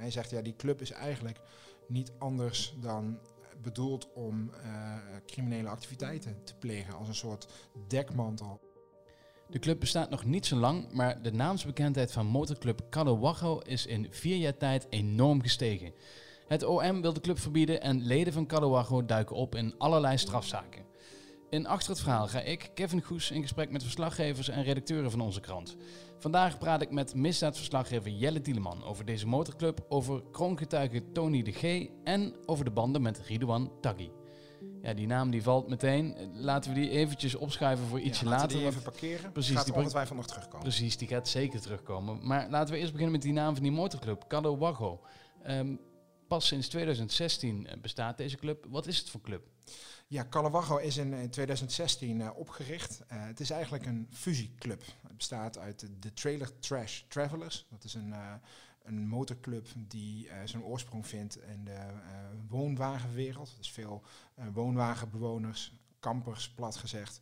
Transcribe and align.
Hij 0.00 0.10
zegt, 0.10 0.30
ja, 0.30 0.42
die 0.42 0.56
club 0.56 0.80
is 0.80 0.90
eigenlijk 0.90 1.40
niet 1.86 2.12
anders 2.18 2.74
dan 2.80 3.18
bedoeld 3.62 4.12
om 4.12 4.50
uh, 4.64 4.94
criminele 5.26 5.68
activiteiten 5.68 6.44
te 6.44 6.54
plegen 6.54 6.94
als 6.94 7.08
een 7.08 7.14
soort 7.14 7.48
dekmantel. 7.88 8.60
De 9.50 9.58
club 9.58 9.80
bestaat 9.80 10.10
nog 10.10 10.24
niet 10.24 10.46
zo 10.46 10.56
lang, 10.56 10.92
maar 10.92 11.22
de 11.22 11.32
naamsbekendheid 11.32 12.12
van 12.12 12.26
motorclub 12.26 12.80
Cadawago 12.90 13.58
is 13.58 13.86
in 13.86 14.06
vier 14.10 14.36
jaar 14.36 14.56
tijd 14.56 14.86
enorm 14.90 15.42
gestegen. 15.42 15.92
Het 16.46 16.62
OM 16.62 17.00
wil 17.00 17.12
de 17.12 17.20
club 17.20 17.38
verbieden 17.38 17.80
en 17.80 18.02
leden 18.02 18.32
van 18.32 18.46
Cadawago 18.46 19.04
duiken 19.04 19.36
op 19.36 19.54
in 19.54 19.74
allerlei 19.78 20.18
strafzaken. 20.18 20.89
In 21.50 21.66
Achter 21.66 21.90
het 21.90 22.00
Verhaal 22.00 22.28
ga 22.28 22.40
ik, 22.40 22.70
Kevin 22.74 23.02
Goes, 23.02 23.30
in 23.30 23.42
gesprek 23.42 23.70
met 23.70 23.82
verslaggevers 23.82 24.48
en 24.48 24.62
redacteuren 24.62 25.10
van 25.10 25.20
onze 25.20 25.40
krant. 25.40 25.76
Vandaag 26.18 26.58
praat 26.58 26.82
ik 26.82 26.90
met 26.90 27.14
misdaadverslaggever 27.14 28.10
Jelle 28.10 28.40
Tieleman 28.40 28.84
over 28.84 29.04
deze 29.04 29.26
motorclub, 29.26 29.84
over 29.88 30.22
kroongetuige 30.32 31.12
Tony 31.12 31.42
de 31.42 31.52
G 31.52 31.88
en 32.04 32.34
over 32.46 32.64
de 32.64 32.70
banden 32.70 33.02
met 33.02 33.20
Ridouan 33.20 33.72
Taghi. 33.80 34.10
Ja, 34.82 34.94
die 34.94 35.06
naam 35.06 35.30
die 35.30 35.42
valt 35.42 35.68
meteen. 35.68 36.16
Laten 36.34 36.74
we 36.74 36.80
die 36.80 36.90
eventjes 36.90 37.34
opschuiven 37.34 37.86
voor 37.86 38.00
ietsje 38.00 38.24
ja, 38.24 38.30
later. 38.30 38.48
Die 38.58 38.66
even 38.66 38.82
parkeren. 38.82 39.32
Precies, 39.32 39.56
gaat 39.56 39.64
die 39.64 39.74
ongetwijfeld 39.74 40.16
nog 40.16 40.26
terugkomen. 40.26 40.60
Precies, 40.60 40.96
die 40.96 41.08
gaat 41.08 41.28
zeker 41.28 41.60
terugkomen. 41.60 42.26
Maar 42.26 42.50
laten 42.50 42.74
we 42.74 42.78
eerst 42.78 42.92
beginnen 42.92 43.14
met 43.14 43.24
die 43.24 43.32
naam 43.32 43.54
van 43.54 43.62
die 43.62 43.72
motorclub, 43.72 44.24
Cado 44.28 44.58
Wago. 44.58 45.00
Pas 46.30 46.46
sinds 46.46 46.68
2016 46.68 47.66
eh, 47.66 47.80
bestaat 47.80 48.16
deze 48.16 48.36
club. 48.36 48.66
Wat 48.68 48.86
is 48.86 48.98
het 48.98 49.10
voor 49.10 49.20
club? 49.20 49.46
Ja, 50.06 50.26
Calawago 50.30 50.76
is 50.76 50.96
in 50.96 51.30
2016 51.30 52.20
uh, 52.20 52.30
opgericht. 52.34 53.00
Uh, 53.12 53.26
het 53.26 53.40
is 53.40 53.50
eigenlijk 53.50 53.86
een 53.86 54.08
fusieclub. 54.12 54.84
Het 55.02 55.16
bestaat 55.16 55.58
uit 55.58 55.86
de 56.00 56.12
Trailer 56.12 56.58
Trash 56.58 57.02
Travelers. 57.08 57.66
Dat 57.70 57.84
is 57.84 57.94
een, 57.94 58.14
een 58.82 59.08
motorclub 59.08 59.66
die 59.76 60.28
zijn 60.44 60.62
oorsprong 60.62 61.06
vindt 61.06 61.42
in 61.42 61.64
de 61.64 61.86
woonwagenwereld. 62.48 63.54
Dus 63.58 63.70
veel 63.70 64.02
woonwagenbewoners, 64.52 65.72
kampers 66.00 66.50
plat 66.50 66.76
gezegd, 66.76 67.20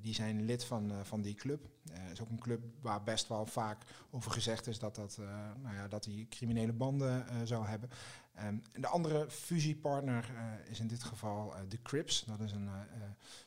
die 0.00 0.14
zijn 0.14 0.44
lid 0.44 0.64
van, 0.64 0.92
van 1.02 1.20
die 1.20 1.34
club. 1.34 1.68
Het 1.90 2.12
is 2.12 2.20
ook 2.20 2.30
een 2.30 2.38
club 2.38 2.60
waar 2.80 3.02
best 3.02 3.28
wel 3.28 3.46
vaak 3.46 3.82
over 4.10 4.30
gezegd 4.30 4.66
is 4.66 4.78
dat, 4.78 4.94
dat, 4.94 5.18
nou 5.62 5.74
ja, 5.74 5.88
dat 5.88 6.04
die 6.04 6.28
criminele 6.28 6.72
banden 6.72 7.24
zou 7.46 7.66
hebben. 7.66 7.90
Um, 8.46 8.62
de 8.72 8.86
andere 8.86 9.30
fusiepartner 9.30 10.30
uh, 10.34 10.70
is 10.70 10.80
in 10.80 10.86
dit 10.86 11.02
geval 11.02 11.54
uh, 11.54 11.60
de 11.68 11.82
Crips. 11.82 12.24
Dat 12.26 12.40
is 12.40 12.52
een 12.52 12.64
uh, 12.64 12.72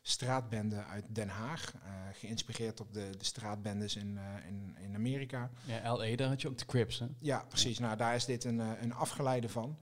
straatbende 0.02 0.84
uit 0.84 1.06
Den 1.10 1.30
Haag. 1.30 1.74
geïnspireerd 2.12 2.80
op 2.80 2.94
de, 2.94 3.10
de 3.18 3.26
straatbendes 3.26 3.96
in, 3.96 4.20
in, 4.48 4.76
in 4.80 4.96
Amerika. 4.96 5.50
Ja, 5.66 5.98
LA, 5.98 6.16
daar 6.16 6.28
had 6.28 6.42
je 6.42 6.48
ook 6.48 6.58
de 6.58 6.66
Crips, 6.66 7.00
hè? 7.00 7.08
Ja, 7.20 7.46
precies. 7.48 7.80
Nou, 7.80 7.98
daar 7.98 8.16
is 8.16 8.26
dit 8.26 8.44
een, 8.44 8.60
een 8.60 8.94
afgeleide 8.94 9.50
van. 9.50 9.78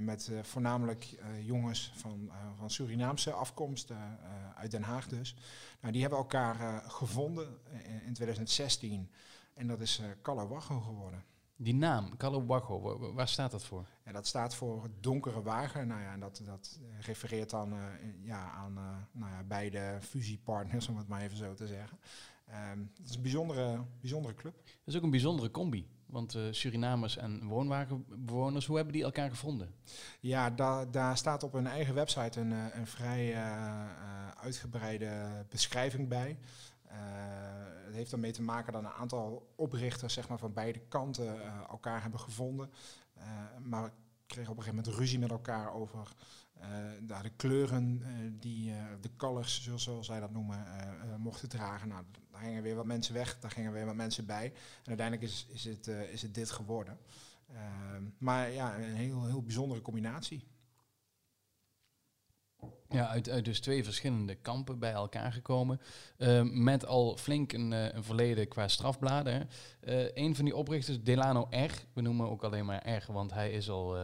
Met 0.00 0.30
voornamelijk 0.42 1.16
jongens 1.44 1.92
van, 1.94 2.30
van 2.56 2.70
Surinaamse 2.70 3.32
afkomst, 3.32 3.92
uit 4.56 4.70
Den 4.70 4.82
Haag 4.82 5.08
dus. 5.08 5.36
Nou, 5.80 5.92
die 5.92 6.00
hebben 6.00 6.18
elkaar 6.18 6.82
gevonden 6.86 7.58
in, 7.84 8.02
in 8.06 8.12
2016. 8.12 9.10
En 9.54 9.66
dat 9.66 9.80
is 9.80 10.00
uh, 10.00 10.66
geworden. 10.82 11.24
Die 11.56 11.74
naam, 11.74 12.16
Kalawago, 12.16 12.98
waar 13.14 13.28
staat 13.28 13.50
dat 13.50 13.64
voor? 13.64 13.86
Ja, 14.04 14.12
dat 14.12 14.26
staat 14.26 14.54
voor 14.54 14.90
donkere 15.00 15.42
wagen. 15.42 15.86
Nou 15.86 16.00
ja, 16.00 16.16
dat, 16.16 16.42
dat 16.44 16.78
refereert 17.00 17.50
dan 17.50 17.74
ja, 18.22 18.50
aan 18.50 18.72
nou 19.12 19.30
ja, 19.30 19.42
beide 19.42 19.98
fusiepartners, 20.00 20.88
om 20.88 20.96
het 20.96 21.08
maar 21.08 21.20
even 21.20 21.36
zo 21.36 21.54
te 21.54 21.66
zeggen. 21.66 21.98
Um, 22.72 22.90
het 22.96 23.08
is 23.08 23.16
een 23.16 23.22
bijzondere, 23.22 23.84
bijzondere 24.00 24.34
club. 24.34 24.54
Het 24.64 24.74
is 24.84 24.96
ook 24.96 25.02
een 25.02 25.10
bijzondere 25.10 25.50
combi. 25.50 25.88
Want 26.12 26.34
uh, 26.34 26.42
Surinamers 26.50 27.16
en 27.16 27.44
woonwagenbewoners, 27.44 28.66
hoe 28.66 28.76
hebben 28.76 28.94
die 28.94 29.02
elkaar 29.02 29.30
gevonden? 29.30 29.74
Ja, 30.20 30.50
da 30.50 30.84
daar 30.84 31.16
staat 31.16 31.42
op 31.42 31.52
hun 31.52 31.66
eigen 31.66 31.94
website 31.94 32.40
een, 32.40 32.50
een 32.50 32.86
vrij 32.86 33.36
uitgebreide 34.40 35.44
beschrijving 35.48 36.08
bij. 36.08 36.38
Het 37.84 37.94
heeft 37.94 38.12
ermee 38.12 38.32
te 38.32 38.42
maken 38.42 38.72
dat 38.72 38.82
een 38.82 38.88
aantal 38.88 39.52
oprichters 39.56 40.14
zeg 40.14 40.28
maar, 40.28 40.38
van 40.38 40.52
beide 40.52 40.78
kanten 40.78 41.40
elkaar 41.68 42.02
hebben 42.02 42.20
gevonden. 42.20 42.70
Uh, 43.18 43.24
maar 43.60 43.92
kregen 44.26 44.50
op 44.50 44.56
een 44.56 44.62
gegeven 44.62 44.84
moment 44.84 45.00
ruzie 45.00 45.18
met 45.18 45.30
elkaar 45.30 45.72
over 45.72 46.08
de 47.00 47.30
kleuren 47.36 48.02
die 48.40 48.74
de 49.00 49.10
colors, 49.16 49.70
zoals, 49.76 50.06
zij 50.06 50.20
dat 50.20 50.32
noemen, 50.32 50.66
mochten 51.18 51.48
dragen. 51.48 51.88
Nou, 51.88 52.04
daar 52.10 52.21
gingen 52.42 52.62
weer 52.62 52.74
wat 52.74 52.86
mensen 52.86 53.14
weg, 53.14 53.38
daar 53.40 53.50
gingen 53.50 53.72
weer 53.72 53.86
wat 53.86 53.94
mensen 53.94 54.26
bij. 54.26 54.44
En 54.82 54.88
uiteindelijk 54.98 55.28
is, 55.30 55.46
is, 55.48 55.64
het, 55.64 55.86
is 55.86 56.22
het 56.22 56.34
dit 56.34 56.50
geworden. 56.50 56.98
maar 58.18 58.50
ja, 58.50 58.78
een 58.78 58.94
heel, 58.94 59.24
heel 59.26 59.42
bijzondere 59.42 59.82
combinatie. 59.82 60.50
Ja, 62.92 63.08
uit, 63.08 63.28
uit, 63.28 63.44
dus 63.44 63.60
twee 63.60 63.84
verschillende 63.84 64.34
kampen 64.34 64.78
bij 64.78 64.92
elkaar 64.92 65.32
gekomen. 65.32 65.80
Uh, 66.18 66.42
met 66.42 66.86
al 66.86 67.16
flink 67.16 67.52
een, 67.52 67.72
uh, 67.72 67.92
een 67.92 68.04
verleden 68.04 68.48
qua 68.48 68.68
strafbladen. 68.68 69.48
Uh, 69.84 70.04
een 70.14 70.36
van 70.36 70.44
die 70.44 70.56
oprichters, 70.56 71.02
Delano 71.02 71.48
R. 71.50 71.70
We 71.92 72.00
noemen 72.00 72.30
ook 72.30 72.44
alleen 72.44 72.64
maar 72.64 72.90
R, 72.90 73.12
want 73.12 73.32
hij 73.32 73.50
is 73.50 73.70
al 73.70 73.96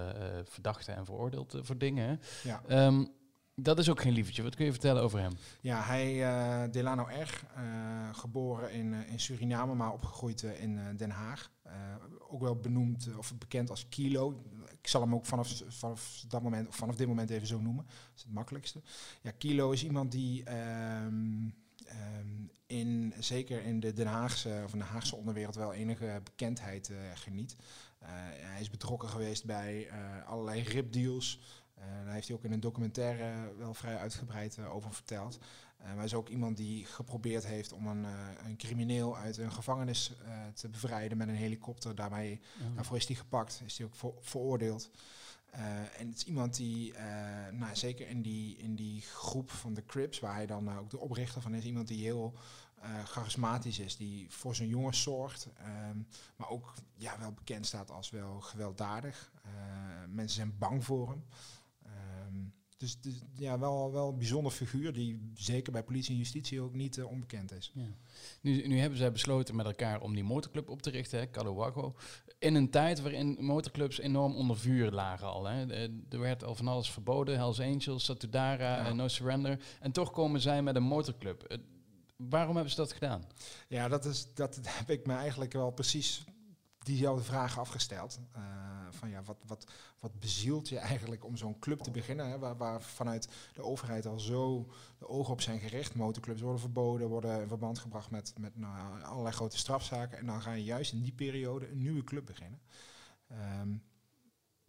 verdachte 0.44 0.92
en 0.92 1.04
veroordeeld 1.04 1.56
voor 1.60 1.78
dingen. 1.78 2.20
Ja. 2.42 2.86
Um, 2.86 3.16
dat 3.60 3.78
is 3.78 3.90
ook 3.90 4.00
geen 4.00 4.12
lievertje. 4.12 4.42
Wat 4.42 4.54
kun 4.54 4.64
je 4.64 4.70
vertellen 4.70 5.02
over 5.02 5.18
hem? 5.18 5.32
Ja, 5.60 5.82
hij, 5.82 6.14
uh, 6.14 6.72
Delano 6.72 7.02
R., 7.02 7.44
uh, 7.58 8.14
geboren 8.14 8.72
in, 8.72 8.92
uh, 8.92 9.10
in 9.12 9.20
Suriname, 9.20 9.74
maar 9.74 9.92
opgegroeid 9.92 10.42
in 10.42 10.96
Den 10.96 11.10
Haag. 11.10 11.50
ook 12.28 12.40
wel 12.40 12.56
benoemd 12.56 13.08
of 13.16 13.34
bekend 13.38 13.70
als 13.70 13.88
Kilo. 13.88 14.42
Ik 14.80 14.88
zal 14.88 15.00
hem 15.00 15.14
ook 15.14 15.26
vanaf, 15.26 15.62
vanaf, 15.68 16.24
dat 16.28 16.42
moment, 16.42 16.68
of 16.68 16.76
vanaf 16.76 16.96
dit 16.96 17.06
moment 17.06 17.30
even 17.30 17.46
zo 17.46 17.60
noemen. 17.60 17.84
Dat 17.86 18.16
is 18.16 18.22
het 18.22 18.32
makkelijkste. 18.32 18.82
Ja, 19.20 19.30
Kilo 19.30 19.70
is 19.70 19.84
iemand 19.84 20.12
die 20.12 20.44
um, 21.04 21.54
um, 22.20 22.50
in, 22.66 23.14
zeker 23.18 23.62
in 23.62 23.80
de 23.80 23.92
Den 23.92 24.06
Haagse 24.06 24.62
of 24.64 24.70
de 24.70 24.78
Haagse 24.78 25.16
onderwereld 25.16 25.54
wel 25.54 25.72
enige 25.72 26.20
bekendheid 26.24 26.92
geniet. 27.14 27.56
hij 28.40 28.60
is 28.60 28.70
betrokken 28.70 29.08
geweest 29.08 29.44
bij 29.44 29.88
allerlei 30.26 30.62
ripdeals. 30.62 31.40
Uh, 31.78 32.04
daar 32.04 32.14
heeft 32.14 32.28
hij 32.28 32.36
ook 32.36 32.44
in 32.44 32.52
een 32.52 32.60
documentaire 32.60 33.54
wel 33.58 33.74
vrij 33.74 33.98
uitgebreid 33.98 34.56
uh, 34.56 34.74
over 34.74 34.92
verteld. 34.92 35.38
Uh, 35.80 35.86
maar 35.86 35.96
hij 35.96 36.04
is 36.04 36.14
ook 36.14 36.28
iemand 36.28 36.56
die 36.56 36.84
geprobeerd 36.84 37.46
heeft 37.46 37.72
om 37.72 37.86
een, 37.86 38.04
een 38.44 38.56
crimineel 38.56 39.16
uit 39.16 39.36
een 39.36 39.52
gevangenis 39.52 40.12
te 40.54 40.68
bevrijden 40.68 41.18
met 41.18 41.28
een 41.28 41.34
helikopter. 41.34 41.94
Daarmee, 41.94 42.40
oh. 42.60 42.74
Daarvoor 42.74 42.96
is 42.96 43.06
hij 43.06 43.16
gepakt, 43.16 43.62
is 43.64 43.78
hij 43.78 43.86
ook 43.86 44.16
veroordeeld. 44.20 44.90
en 45.96 46.08
het 46.08 46.16
is 46.16 46.24
iemand 46.24 46.56
die, 46.56 46.94
nou, 47.52 47.76
zeker 47.76 48.08
in 48.08 48.22
die, 48.22 48.56
in 48.56 48.74
die 48.74 49.00
groep 49.00 49.50
van 49.50 49.74
de 49.74 49.84
Crips, 49.84 50.20
waar 50.20 50.34
hij 50.34 50.46
dan 50.46 50.78
ook 50.78 50.90
de 50.90 50.98
oprichter 50.98 51.42
van 51.42 51.54
is, 51.54 51.64
iemand 51.64 51.88
die 51.88 52.02
heel 52.02 52.34
charismatisch 53.04 53.78
is, 53.78 53.96
die 53.96 54.26
voor 54.30 54.54
zijn 54.54 54.68
jongens 54.68 55.02
zorgt, 55.02 55.48
um, 55.90 56.06
maar 56.36 56.48
ook 56.48 56.74
ja, 56.94 57.18
wel 57.18 57.32
bekend 57.32 57.66
staat 57.66 57.90
als 57.90 58.10
wel 58.10 58.40
gewelddadig. 58.40 59.30
mensen 60.08 60.36
zijn 60.36 60.58
bang 60.58 60.84
voor 60.84 61.08
hem. 61.08 61.24
Um, 62.28 62.52
dus, 62.78 63.00
dus, 63.00 63.22
ja, 63.34 63.58
wel, 63.58 63.92
wel 63.92 64.08
een 64.08 64.18
bijzonder 64.18 64.52
figuur 64.52 64.92
die 64.92 65.32
zeker 65.34 65.72
bij 65.72 65.82
politie 65.82 66.10
en 66.10 66.16
justitie 66.16 66.60
ook 66.60 66.74
niet 66.74 66.96
uh, 66.96 67.10
onbekend 67.10 67.52
is. 67.52 67.72
Ja. 67.74 67.96
Nu, 68.40 68.66
nu 68.66 68.78
hebben 68.78 68.98
zij 68.98 69.12
besloten 69.12 69.56
met 69.56 69.66
elkaar 69.66 70.00
om 70.00 70.14
die 70.14 70.24
motorclub 70.24 70.68
op 70.68 70.82
te 70.82 70.90
richten, 70.90 71.30
Calawago. 71.30 71.94
In 72.38 72.54
een 72.54 72.70
tijd 72.70 73.00
waarin 73.00 73.36
motorclubs 73.40 74.00
enorm 74.00 74.34
onder 74.36 74.58
vuur 74.58 74.90
lagen 74.90 75.26
al. 75.26 75.44
Hè. 75.46 75.66
Er 76.08 76.18
werd 76.18 76.44
al 76.44 76.54
van 76.54 76.68
alles 76.68 76.90
verboden, 76.90 77.36
Hells 77.36 77.60
Angels, 77.60 78.04
Satudara, 78.04 78.86
ja. 78.86 78.92
No 78.92 79.08
Surrender. 79.08 79.60
En 79.80 79.92
toch 79.92 80.10
komen 80.10 80.40
zij 80.40 80.62
met 80.62 80.76
een 80.76 80.82
motorclub. 80.82 81.58
waarom 82.16 82.54
hebben 82.54 82.72
ze 82.72 82.80
dat 82.80 82.92
gedaan? 82.92 83.26
Ja, 83.68 83.88
dat, 83.88 84.04
is, 84.04 84.34
dat 84.34 84.60
heb 84.78 84.90
ik 84.90 85.06
me 85.06 85.14
eigenlijk 85.14 85.52
wel 85.52 85.70
precies 85.70 86.24
diezelfde 86.88 87.24
vragen 87.24 87.60
afgesteld. 87.60 88.20
Uh, 88.36 88.42
van 88.90 89.08
ja, 89.08 89.22
wat, 89.22 89.36
wat, 89.46 89.66
wat 89.98 90.20
bezielt 90.20 90.68
je 90.68 90.78
eigenlijk 90.78 91.24
om 91.24 91.36
zo'n 91.36 91.58
club 91.58 91.80
te 91.80 91.90
beginnen, 91.90 92.28
hè, 92.28 92.38
waar, 92.38 92.56
waar, 92.56 92.82
vanuit 92.82 93.28
de 93.54 93.62
overheid 93.62 94.06
al 94.06 94.18
zo 94.18 94.68
de 94.98 95.08
ogen 95.08 95.32
op 95.32 95.40
zijn 95.40 95.60
gericht. 95.60 95.94
Motorclubs 95.94 96.40
worden 96.40 96.60
verboden, 96.60 97.08
worden 97.08 97.40
in 97.40 97.48
verband 97.48 97.78
gebracht 97.78 98.10
met, 98.10 98.32
met 98.38 98.56
nou, 98.56 99.02
allerlei 99.02 99.34
grote 99.34 99.58
strafzaken. 99.58 100.18
En 100.18 100.26
dan 100.26 100.42
ga 100.42 100.52
je 100.52 100.64
juist 100.64 100.92
in 100.92 101.02
die 101.02 101.12
periode 101.12 101.70
een 101.70 101.82
nieuwe 101.82 102.04
club 102.04 102.26
beginnen. 102.26 102.60
Um, 103.60 103.82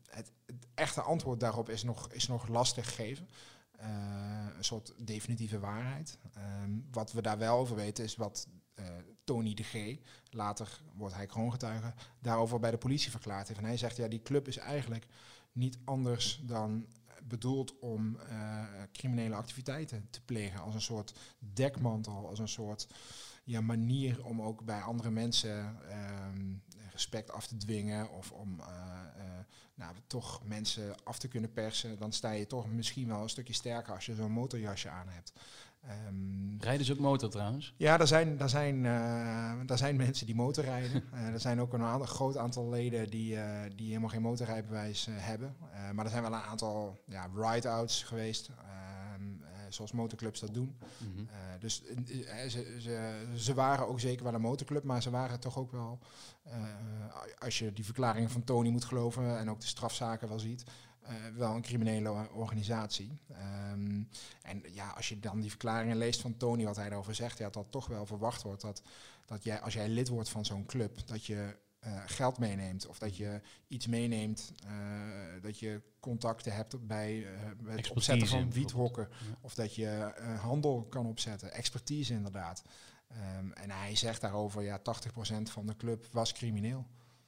het, 0.10 0.32
het, 0.46 0.68
echte 0.74 1.02
antwoord 1.02 1.40
daarop 1.40 1.70
is 1.70 1.84
nog, 1.84 2.12
is 2.12 2.28
nog 2.28 2.48
lastig 2.48 2.96
geven. 2.96 3.30
Uh, 3.82 4.46
een 4.58 4.64
soort 4.64 4.94
definitieve 4.98 5.60
waarheid. 5.60 6.18
Um, 6.38 6.88
wat 6.92 7.12
we 7.12 7.22
daar 7.22 7.38
wel 7.38 7.58
over 7.58 7.76
weten 7.76 8.04
is 8.04 8.16
wat 8.16 8.48
Tony 9.24 9.54
de 9.54 9.64
G, 9.64 9.98
later 10.30 10.82
wordt 10.94 11.16
hij 11.16 11.26
kroongetuige, 11.26 11.94
daarover 12.20 12.60
bij 12.60 12.72
de 12.72 12.78
politie 12.78 13.12
verklaard 13.12 13.48
heeft. 13.48 13.60
En 13.60 13.66
hij 13.66 13.78
zegt, 13.78 13.98
ja, 13.98 14.08
die 14.08 14.22
club 14.22 14.48
is 14.48 14.58
eigenlijk 14.58 15.08
niet 15.52 15.80
anders 15.86 16.42
dan 16.44 16.88
bedoeld 17.24 17.80
om 17.80 18.16
uh, 18.16 18.64
criminele 18.92 19.36
activiteiten 19.36 20.08
te 20.10 20.22
plegen. 20.22 20.62
Als 20.62 20.74
een 20.74 20.82
soort 20.82 21.14
dekmantel, 21.40 22.28
als 22.28 22.40
een 22.40 22.48
soort 22.48 22.88
ja, 23.44 23.62
manier 23.62 24.26
om 24.26 24.42
ook 24.42 24.64
bij 24.66 24.82
andere 24.82 25.12
mensen 25.12 25.78
uh, 25.90 26.28
respect 26.92 27.32
af 27.32 27.48
te 27.48 27.58
dwingen 27.58 28.10
of 28.10 28.32
om 28.32 28.62
nou, 29.76 29.96
toch 30.08 30.44
mensen 30.44 31.04
af 31.04 31.20
te 31.20 31.28
kunnen 31.28 31.54
persen, 31.54 32.00
dan 32.00 32.12
sta 32.12 32.32
je 32.32 32.48
toch 32.48 32.68
misschien 32.68 33.08
wel 33.08 33.22
een 33.22 33.30
stukje 33.30 33.54
sterker 33.54 33.94
als 33.94 34.06
je 34.06 34.16
zo'n 34.16 34.32
motorjasje 34.32 34.90
aan 34.90 35.08
hebt. 35.10 35.34
Um, 36.08 36.58
Rijden 36.60 36.86
ze 36.86 36.92
ook 36.92 37.00
motor 37.00 37.30
trouwens? 37.30 37.74
Ja, 37.78 38.00
er 38.00 38.08
zijn, 38.08 38.40
er 38.40 38.50
zijn, 38.50 38.86
er 39.68 39.78
zijn 39.78 39.96
mensen 40.06 40.26
die 40.26 40.36
motorrijden. 40.36 41.04
uh, 41.14 41.28
er 41.28 41.40
zijn 41.40 41.62
ook 41.62 41.74
een 41.74 41.82
aantal, 41.82 42.08
groot 42.08 42.38
aantal 42.38 42.70
leden 42.70 43.10
die, 43.10 43.34
uh, 43.34 43.44
die 43.76 43.88
helemaal 43.88 44.10
geen 44.10 44.22
motorrijbewijs 44.22 45.08
hebben. 45.12 45.56
maar 45.94 46.06
er 46.06 46.12
zijn 46.12 46.24
wel 46.24 46.34
een 46.34 46.40
aantal 46.40 47.00
ja, 47.06 47.30
ride-outs 47.36 48.04
geweest, 48.04 48.50
ehm, 48.58 49.24
zoals 49.70 49.92
motorclubs 49.92 50.40
dat 50.40 50.54
doen. 50.54 50.76
Mm 50.98 51.14
-hmm. 51.16 51.28
dus 51.60 51.84
ze, 52.48 52.78
ze, 52.80 53.26
ze, 53.36 53.54
waren 53.54 53.88
ook 53.88 54.00
zeker 54.00 54.24
wel 54.24 54.34
een 54.34 54.42
motorclub, 54.42 54.84
maar 54.84 55.02
ze 55.02 55.10
waren 55.10 55.40
toch 55.40 55.58
ook 55.58 55.72
wel, 55.72 56.00
als 57.40 57.60
je 57.60 57.74
die 57.74 57.86
verklaringen 57.86 58.30
van 58.30 58.44
Tony 58.44 58.70
moet 58.70 58.86
geloven 58.86 59.38
en 59.38 59.50
ook 59.50 59.62
de 59.62 59.68
strafzaken 59.68 60.28
wel 60.28 60.40
ziet, 60.40 60.64
wel 61.36 61.56
een 61.56 61.62
criminele 61.62 62.30
organisatie. 62.32 63.20
Um, 63.72 64.10
en 64.42 64.64
ja, 64.72 64.90
als 64.90 65.10
je 65.10 65.20
dan 65.20 65.40
die 65.40 65.50
verklaringen 65.50 65.98
leest 65.98 66.22
van 66.22 66.38
Tony, 66.38 66.66
wat 66.66 66.76
hij 66.76 66.90
daarover 66.90 67.16
zegt, 67.16 67.38
ja, 67.38 67.50
dat 67.50 67.66
toch 67.70 67.88
wel 67.88 68.06
verwacht 68.06 68.42
wordt 68.42 68.62
dat, 68.62 68.82
dat 69.26 69.44
jij, 69.44 69.62
als 69.62 69.74
jij 69.74 69.90
lid 69.90 70.08
wordt 70.08 70.30
van 70.30 70.46
zo'n 70.46 70.66
club, 70.66 71.08
dat 71.08 71.26
je 71.26 71.58
uh, 71.86 72.02
geld 72.06 72.38
meeneemt 72.38 72.88
of 72.88 73.00
dat 73.00 73.18
je 73.18 73.42
iets 73.68 73.88
meeneemt, 73.88 74.54
uh, 74.66 74.72
dat 75.42 75.60
je 75.60 75.82
contacten 76.00 76.54
hebt 76.54 76.88
bij, 76.88 77.26
bij 77.64 77.76
het 77.76 77.92
opzetten 77.92 78.28
van 78.28 78.52
wiethokken 78.52 79.08
ja. 79.12 79.38
of 79.42 79.56
dat 79.56 79.76
je 79.76 80.14
handel 80.42 80.84
kan 80.90 81.06
opzetten, 81.06 81.54
expertise 81.54 82.14
inderdaad. 82.14 82.64
Um, 83.38 83.54
en 83.54 83.72
hij 83.72 83.96
zegt 83.96 84.22
daarover, 84.22 84.62
ja, 84.62 84.80
80% 84.80 84.82
van 85.44 85.66
de 85.66 85.76
club 85.76 86.06
was 86.12 86.34
crimineel. 86.34 86.86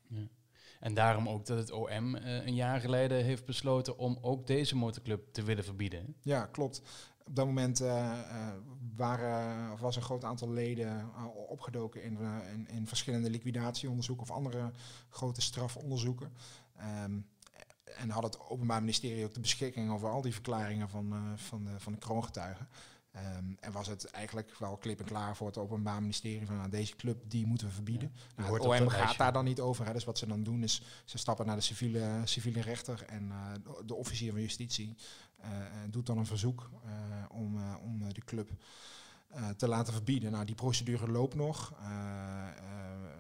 Ja. 0.08 0.28
En 0.82 0.94
daarom 0.94 1.30
ook 1.30 1.46
dat 1.46 1.58
het 1.58 1.72
OM 1.72 2.16
uh, 2.16 2.46
een 2.46 2.56
jaar 2.56 2.80
geleden 2.80 3.24
heeft 3.24 3.46
besloten 3.46 3.98
om 3.98 4.18
ook 4.22 4.48
deze 4.48 4.76
motorclub 4.76 5.34
te 5.34 5.44
willen 5.44 5.64
verbieden. 5.64 6.16
Ja, 6.22 6.46
klopt. 6.46 6.82
Op 7.26 7.36
dat 7.36 7.46
moment 7.46 7.82
uh, 7.82 7.88
uh, 7.88 8.48
waren, 8.96 9.72
of 9.72 9.80
was 9.80 9.96
een 9.96 10.02
groot 10.02 10.24
aantal 10.24 10.50
leden 10.50 11.12
opgedoken 11.48 12.04
in, 12.04 12.18
in, 12.68 12.88
verschillende 12.88 13.30
liquidatieonderzoeken 13.30 14.24
of 14.24 14.32
andere 14.36 14.72
grote 15.10 15.42
strafonderzoeken. 15.42 16.32
Um, 17.04 17.26
en 17.98 18.10
had 18.10 18.24
het 18.24 18.40
Openbaar 18.40 18.80
Ministerie 18.80 19.26
ook 19.26 19.34
de 19.34 19.40
beschikking 19.40 19.92
over 19.92 20.10
al 20.10 20.22
die 20.22 20.34
verklaringen 20.34 20.90
van, 20.90 21.14
van, 21.36 21.64
de, 21.64 21.80
van 21.80 21.92
de 21.92 21.98
kroongetuigen. 21.98 22.68
Um, 23.16 23.58
en 23.60 23.72
was 23.72 23.88
het 23.88 24.06
eigenlijk 24.06 24.58
wel 24.60 24.78
klip 24.78 25.00
en 25.00 25.06
klaar 25.06 25.36
voor 25.36 25.48
het 25.48 25.58
Openbaar 25.58 26.02
Ministerie 26.02 26.46
van 26.46 26.58
nou, 26.58 26.70
deze 26.70 26.96
club 26.96 27.24
die 27.28 27.46
moeten 27.46 27.68
we 27.68 27.74
verbieden. 27.74 28.12
Ja, 28.36 28.44
nou, 28.44 28.54
het 28.54 28.82
OM 28.82 28.90
gaat 28.90 29.18
daar 29.18 29.34
dan 29.34 29.46
niet 29.46 29.60
over. 29.60 29.86
Hè. 29.86 29.94
Dus 29.94 30.04
wat 30.04 30.18
ze 30.18 30.28
dan 30.28 30.44
doen 30.44 30.64
is 30.64 30.82
ze 31.06 31.18
stappen 31.18 31.46
naar 31.46 31.56
de 31.56 31.62
civiele, 31.62 32.22
civiele 32.24 32.62
rechter 32.62 33.04
en 33.06 33.24
uh, 33.24 33.52
de 33.86 33.96
officier 33.96 34.32
van 34.32 34.42
justitie 34.42 34.96
uh, 35.40 35.48
doet 35.90 36.06
dan 36.06 36.18
een 36.18 36.26
verzoek 36.26 36.70
uh, 36.86 36.92
om, 37.30 37.76
om 37.82 38.14
de 38.14 38.22
club 38.22 38.50
te 39.58 39.68
laten 39.68 39.94
verbieden. 39.94 40.32
Nou, 40.32 40.46
die 40.46 40.56
procedure 40.56 41.12
loopt 41.12 41.36
nog. 41.36 41.74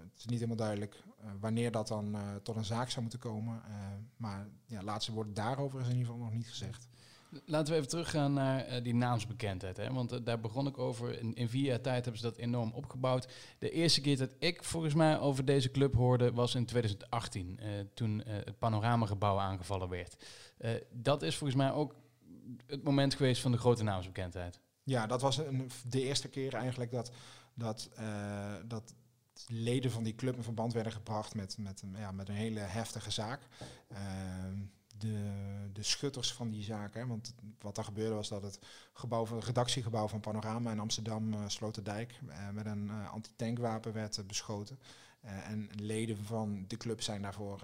het 0.10 0.18
is 0.18 0.26
niet 0.26 0.40
helemaal 0.40 0.56
duidelijk 0.56 1.04
wanneer 1.40 1.72
dat 1.72 1.88
dan 1.88 2.18
tot 2.44 2.56
een 2.56 2.66
zaak 2.66 2.90
zou 2.90 3.02
moeten 3.02 3.20
komen. 3.20 3.62
maar 4.18 4.48
ja, 4.66 4.84
laatste 4.84 5.12
woord 5.12 5.36
daarover 5.36 5.80
is 5.80 5.86
in 5.86 5.96
ieder 5.96 6.08
geval 6.12 6.24
nog 6.24 6.34
niet 6.34 6.50
gezegd. 6.50 6.88
Laten 7.46 7.74
we 7.74 7.78
even 7.80 7.90
teruggaan 7.90 8.34
naar 8.34 8.70
uh, 8.70 8.84
die 8.84 8.96
naamsbekendheid. 8.96 9.78
Hè? 9.78 9.94
Want 9.94 10.14
uh, 10.14 10.20
daar 10.24 10.40
begon 10.40 10.68
ik 10.68 10.78
over. 10.78 11.20
In, 11.20 11.36
in, 11.36 11.50
vier 11.50 11.66
jaar 11.66 11.82
tijd 11.82 12.04
hebben 12.04 12.22
ze 12.22 12.28
dat 12.28 12.38
enorm 12.38 12.72
opgebouwd. 12.72 13.28
De 13.60 13.70
eerste 13.70 14.02
keer 14.02 14.18
dat 14.18 14.36
ik 14.40 14.64
volgens 14.64 14.94
mij 14.94 15.20
over 15.20 15.46
deze 15.46 15.72
club 15.72 15.94
hoorde 15.94 16.34
was 16.34 16.56
in 16.56 16.66
2018. 16.66 17.60
Uh, 17.62 17.68
toen 17.94 18.22
het 18.26 18.60
panoramagebouw 18.60 19.38
aangevallen 19.38 19.90
werd. 19.90 20.26
dat 20.92 21.22
is 21.22 21.36
volgens 21.36 21.60
mij 21.60 21.72
ook 21.72 21.96
het 22.66 22.84
moment 22.84 23.14
geweest 23.14 23.42
van 23.42 23.52
de 23.52 23.58
grote 23.58 23.84
naamsbekendheid. 23.84 24.60
Ja, 24.84 25.08
dat 25.08 25.22
was 25.22 25.38
een, 25.38 25.70
de 25.88 26.02
eerste 26.02 26.28
keer 26.28 26.54
eigenlijk 26.54 26.92
dat, 26.92 27.12
dat, 27.54 27.90
dat 28.66 28.94
leden 29.48 29.92
van 29.92 30.04
die 30.04 30.16
club 30.16 30.36
in 30.36 30.44
verband 30.44 30.74
werden 30.74 30.92
gebracht 30.92 31.36
met, 31.36 31.58
met, 31.58 31.84
ja, 31.96 32.12
met 32.12 32.30
een 32.30 32.36
hele 32.36 32.60
heftige 32.60 33.12
zaak. 33.12 33.48
Ehm, 35.04 35.14
de, 35.14 35.72
de 35.74 35.84
schutters 35.84 36.34
van 36.34 36.50
die 36.50 36.64
zaak. 36.64 36.94
Hè? 36.94 37.08
Want 37.08 37.34
wat 37.60 37.78
er 37.78 37.84
gebeurde 37.84 38.16
was 38.16 38.30
dat 38.30 38.42
het, 38.42 38.60
gebouw, 38.94 39.36
het 39.36 39.44
redactiegebouw 39.44 40.08
van 40.08 40.20
Panorama 40.20 40.72
in 40.72 40.80
Amsterdam, 40.80 41.34
uh, 41.34 41.40
Sloterdijk, 41.48 42.20
uh, 42.28 42.50
met 42.50 42.66
een 42.66 42.86
uh, 42.86 43.12
antitankwapen 43.12 43.94
werd 43.94 44.28
beschoten. 44.28 44.80
en 45.22 45.70
leden 45.76 46.18
van 46.18 46.66
de 46.68 46.78
club 46.78 47.02
zijn 47.02 47.22
daarvoor 47.22 47.60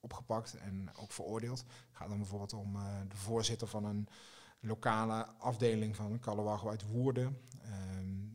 opgepakt 0.00 0.56
en 0.56 0.90
ook 0.96 1.12
veroordeeld. 1.12 1.58
Het 1.58 1.68
gaat 1.92 2.08
dan 2.08 2.18
bijvoorbeeld 2.18 2.52
om 2.52 2.72
de 3.08 3.16
voorzitter 3.16 3.68
van 3.68 3.84
een 3.84 4.08
lokale 4.60 5.26
afdeling 5.38 5.96
van 5.96 6.18
Calawago 6.18 6.68
uit 6.68 6.86
Woerden. 6.86 7.38
Um, 7.96 8.31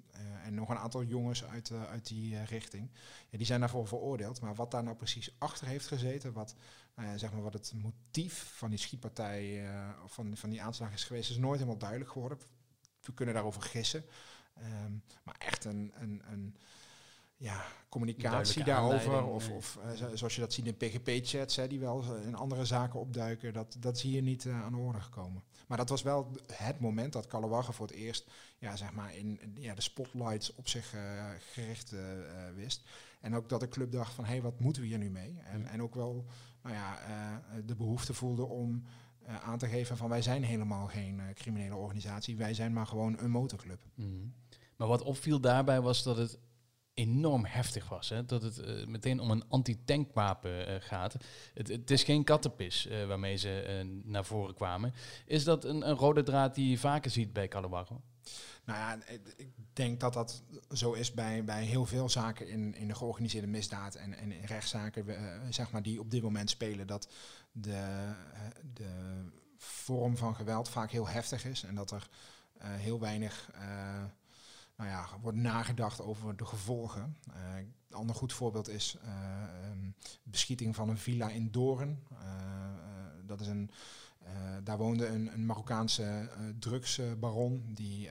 en 0.48 0.54
nog 0.54 0.70
een 0.70 0.78
aantal 0.78 1.04
jongens 1.04 1.46
uit, 1.46 1.70
uh, 1.70 1.84
uit 1.84 2.08
die 2.08 2.34
uh, 2.34 2.46
richting. 2.46 2.90
Ja, 3.30 3.38
die 3.38 3.48
zijn 3.48 3.60
daarvoor 3.60 3.88
veroordeeld. 3.88 4.42
Maar 4.42 4.56
wat 4.56 4.72
daar 4.72 4.84
nou 4.84 4.96
precies 4.96 5.36
achter 5.38 5.68
heeft 5.68 5.88
gezeten, 5.88 6.34
wat, 6.34 6.56
nou 6.96 7.18
zeg 7.18 7.32
maar 7.32 7.42
wat 7.42 7.54
het 7.54 7.74
motief 7.76 8.54
van 8.56 8.70
die 8.70 8.80
schietpartij, 8.80 9.70
of 10.04 10.14
van, 10.14 10.38
van 10.38 10.50
die 10.50 10.62
aanslag 10.62 10.94
is 10.94 11.04
geweest, 11.04 11.30
is 11.30 11.38
nooit 11.38 11.60
helemaal 11.60 11.80
duidelijk 11.80 12.12
geworden. 12.12 12.38
We 13.02 13.14
kunnen 13.14 13.36
daarover 13.36 13.62
gissen. 13.62 14.06
Um, 14.58 15.04
maar 15.24 15.36
echt 15.38 15.66
een, 15.66 15.94
een, 15.96 16.22
een 16.32 16.58
ja, 17.38 17.66
communicatie 17.89 18.63
daarover. 18.63 19.25
Of, 19.25 19.50
of 19.50 19.80
uh, 19.86 20.07
zoals 20.13 20.36
je 20.36 20.42
dat 20.42 20.54
ziet 20.54 20.66
in 20.66 20.78
PGP-chats, 20.78 21.60
die 21.68 21.80
wel 21.80 22.16
in 22.16 22.36
andere 22.36 22.66
zaken 22.66 23.00
opduiken, 23.00 23.54
dat, 23.54 23.75
dat 23.80 23.95
is 23.95 24.01
hier 24.01 24.22
niet 24.22 24.45
uh, 24.45 24.63
aan 24.63 24.72
de 24.72 24.78
orde 24.78 25.01
gekomen. 25.01 25.44
Maar 25.68 25.78
dat 25.78 25.89
was 25.89 26.01
wel 26.01 26.31
het 26.51 26.80
moment 26.80 27.13
dat 27.13 27.28
Kalawagen 27.28 27.74
voor 27.74 27.88
het 27.88 27.95
eerst 27.95 28.31
ja, 28.57 28.75
zeg 28.75 28.94
maar 28.94 29.16
in, 29.16 29.39
ja, 29.54 29.75
de 29.75 29.81
spotlights 29.81 30.56
op 30.56 30.68
zich 30.68 30.94
uh, 30.94 31.01
gericht 31.51 31.94
wist. 32.56 32.84
En 33.22 33.36
ook 33.36 33.50
dat 33.50 33.60
de 33.60 33.68
club 33.68 33.92
dacht 33.92 34.13
van, 34.13 34.24
hé, 34.24 34.31
hey, 34.31 34.42
wat 34.42 34.60
moeten 34.60 34.81
we 34.81 34.88
hier 34.88 34.98
nu 34.98 35.10
mee? 35.10 35.40
En, 35.44 35.66
en 35.66 35.81
ook 35.81 35.95
wel 35.95 36.25
nou 36.62 36.75
ja, 36.75 37.00
de 37.66 37.75
behoefte 37.75 38.13
voelde 38.13 38.45
om 38.45 38.83
aan 39.44 39.57
te 39.57 39.68
geven 39.68 39.98
van, 39.98 40.10
wij 40.10 40.22
zijn 40.22 40.44
helemaal 40.44 40.88
geen 40.88 41.22
criminele 41.33 41.75
organisatie, 41.75 42.38
wij 42.38 42.54
zijn 42.54 42.74
maar 42.74 42.88
gewoon 42.88 43.19
een 43.19 43.31
motorclub. 43.31 43.81
Mm 43.95 44.06
-hmm. 44.06 44.33
Maar 44.75 44.88
wat 44.88 45.01
opviel 45.01 45.40
daarbij 45.40 45.81
was 45.81 46.04
dat 46.04 46.18
het 46.18 46.38
enorm 46.98 47.46
heftig 47.46 47.90
was. 47.90 48.10
Hè? 48.10 48.26
Dat 48.26 48.42
het 48.42 48.60
uh, 48.60 48.86
meteen 48.86 49.20
om 49.20 49.32
een 49.32 49.44
anti-tankwapen 49.48 50.70
uh, 50.70 50.76
gaat. 50.80 51.16
Het, 51.54 51.68
het, 51.68 51.92
is 51.92 52.04
geen 52.04 52.24
kattenpis 52.24 52.88
uh, 52.88 53.06
waarmee 53.06 53.36
ze 53.36 54.02
naar 54.04 54.26
voren 54.26 54.56
kwamen. 54.56 54.94
Is 55.26 55.44
dat 55.44 55.64
een, 55.66 55.90
een, 55.90 55.95
rode 55.95 56.24
draad 56.24 56.56
die 56.56 56.69
je 56.69 56.78
vaker 56.78 57.12
ziet 57.12 57.33
bij 57.33 57.48
Calabarro? 57.48 58.02
Nou 58.66 58.80
ja, 58.80 58.98
ik 59.36 59.50
denk 59.74 60.00
dat 60.00 60.14
dat 60.14 60.44
zo 60.71 60.94
is 60.94 61.14
bij, 61.14 61.44
bij 61.44 61.64
heel 61.64 61.86
veel 61.86 62.10
zaken 62.10 62.48
in, 62.48 62.76
in 62.76 62.88
de 62.88 62.95
georganiseerde 62.95 63.48
misdaad 63.48 63.95
en, 63.95 64.14
en 64.14 64.31
in 64.31 64.45
rechtszaken, 64.45 65.06
zeg 65.50 65.71
maar, 65.71 65.83
die 65.83 66.00
op 66.00 66.12
dit 66.12 66.21
moment 66.21 66.50
spelen. 66.50 66.88
Dat 66.88 67.10
de, 67.52 68.14
de 68.74 69.24
vorm 69.57 70.18
van 70.18 70.36
geweld 70.36 70.69
vaak 70.69 70.92
heel 70.92 71.07
heftig 71.07 71.45
is 71.45 71.64
en 71.64 71.76
dat 71.76 71.92
er 71.92 72.10
heel 72.60 73.00
weinig 73.00 73.50
nou 74.78 74.90
ja, 74.90 75.07
wordt 75.22 75.38
nagedacht 75.38 76.02
over 76.02 76.38
de 76.38 76.46
gevolgen. 76.46 77.18
Uh, 77.30 77.57
een 77.57 77.96
ander 77.96 78.16
goed 78.16 78.34
voorbeeld 78.34 78.69
is 78.69 78.98
uh, 79.04 79.69
um, 79.72 79.96
beschieting 80.24 80.76
van 80.76 80.90
een 80.90 80.98
villa 80.98 81.30
in 81.30 81.52
Doorn. 81.52 82.04
Uh, 82.12 82.18
dat 83.26 83.42
is 83.42 83.48
een, 83.48 83.72
daar 84.64 84.78
woonde 84.78 85.07
een, 85.07 85.34
een 85.34 85.46
Marokkaanse 85.46 86.30
drugsbaron 86.60 87.74
die 87.74 88.10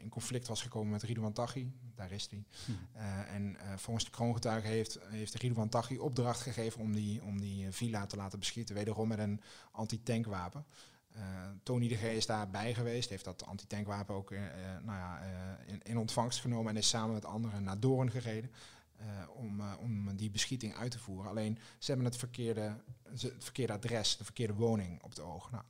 in 0.00 0.08
conflict 0.08 0.48
was 0.48 0.62
gekomen 0.62 0.90
met 0.90 1.02
Ridouan 1.02 1.32
Taghi. 1.32 1.72
Daar 1.94 2.12
is 2.12 2.28
hij. 2.30 2.44
Hm. 2.64 3.00
en 3.34 3.56
volgens 3.76 4.04
de 4.04 4.10
kroongetuige 4.10 4.66
heeft, 4.66 4.98
heeft 5.02 5.34
Ridouan 5.34 5.68
Taghi 5.68 5.98
opdracht 5.98 6.40
gegeven 6.40 6.80
om 6.80 6.92
die, 6.92 7.22
om 7.22 7.40
die 7.40 7.70
villa 7.70 8.06
te 8.06 8.16
laten 8.16 8.38
beschieten. 8.38 8.74
Wederom 8.74 9.08
met 9.08 9.18
een 9.18 9.40
anti-tankwapen. 9.72 10.64
Uh, 11.16 11.22
Tony 11.62 11.88
de 11.88 11.96
G 11.96 12.02
is 12.02 12.26
daarbij 12.26 12.74
geweest, 12.74 13.10
heeft 13.10 13.24
dat 13.24 13.46
antitankwapen 13.46 14.14
ook 14.14 14.30
uh, 14.30 14.40
nou 14.82 14.98
ja, 14.98 15.20
in, 15.66 15.80
in, 15.82 15.98
ontvangst 15.98 16.40
genomen 16.40 16.70
en 16.70 16.76
is 16.76 16.88
samen 16.88 17.14
met 17.14 17.24
anderen 17.24 17.62
naar 17.62 17.80
Doorn 17.80 18.10
gereden 18.10 18.50
om, 19.34 19.62
om 19.80 20.16
die 20.16 20.30
beschieting 20.30 20.74
uit 20.74 20.90
te 20.90 20.98
voeren. 20.98 21.30
Alleen 21.30 21.58
ze 21.78 21.86
hebben 21.86 22.06
het 22.06 22.16
verkeerde, 22.16 22.76
het 23.02 23.34
verkeerde 23.38 23.72
adres, 23.72 24.16
de 24.16 24.24
verkeerde 24.24 24.54
woning 24.54 25.02
op 25.02 25.14
de 25.14 25.22
oog. 25.22 25.50
Nou, 25.50 25.64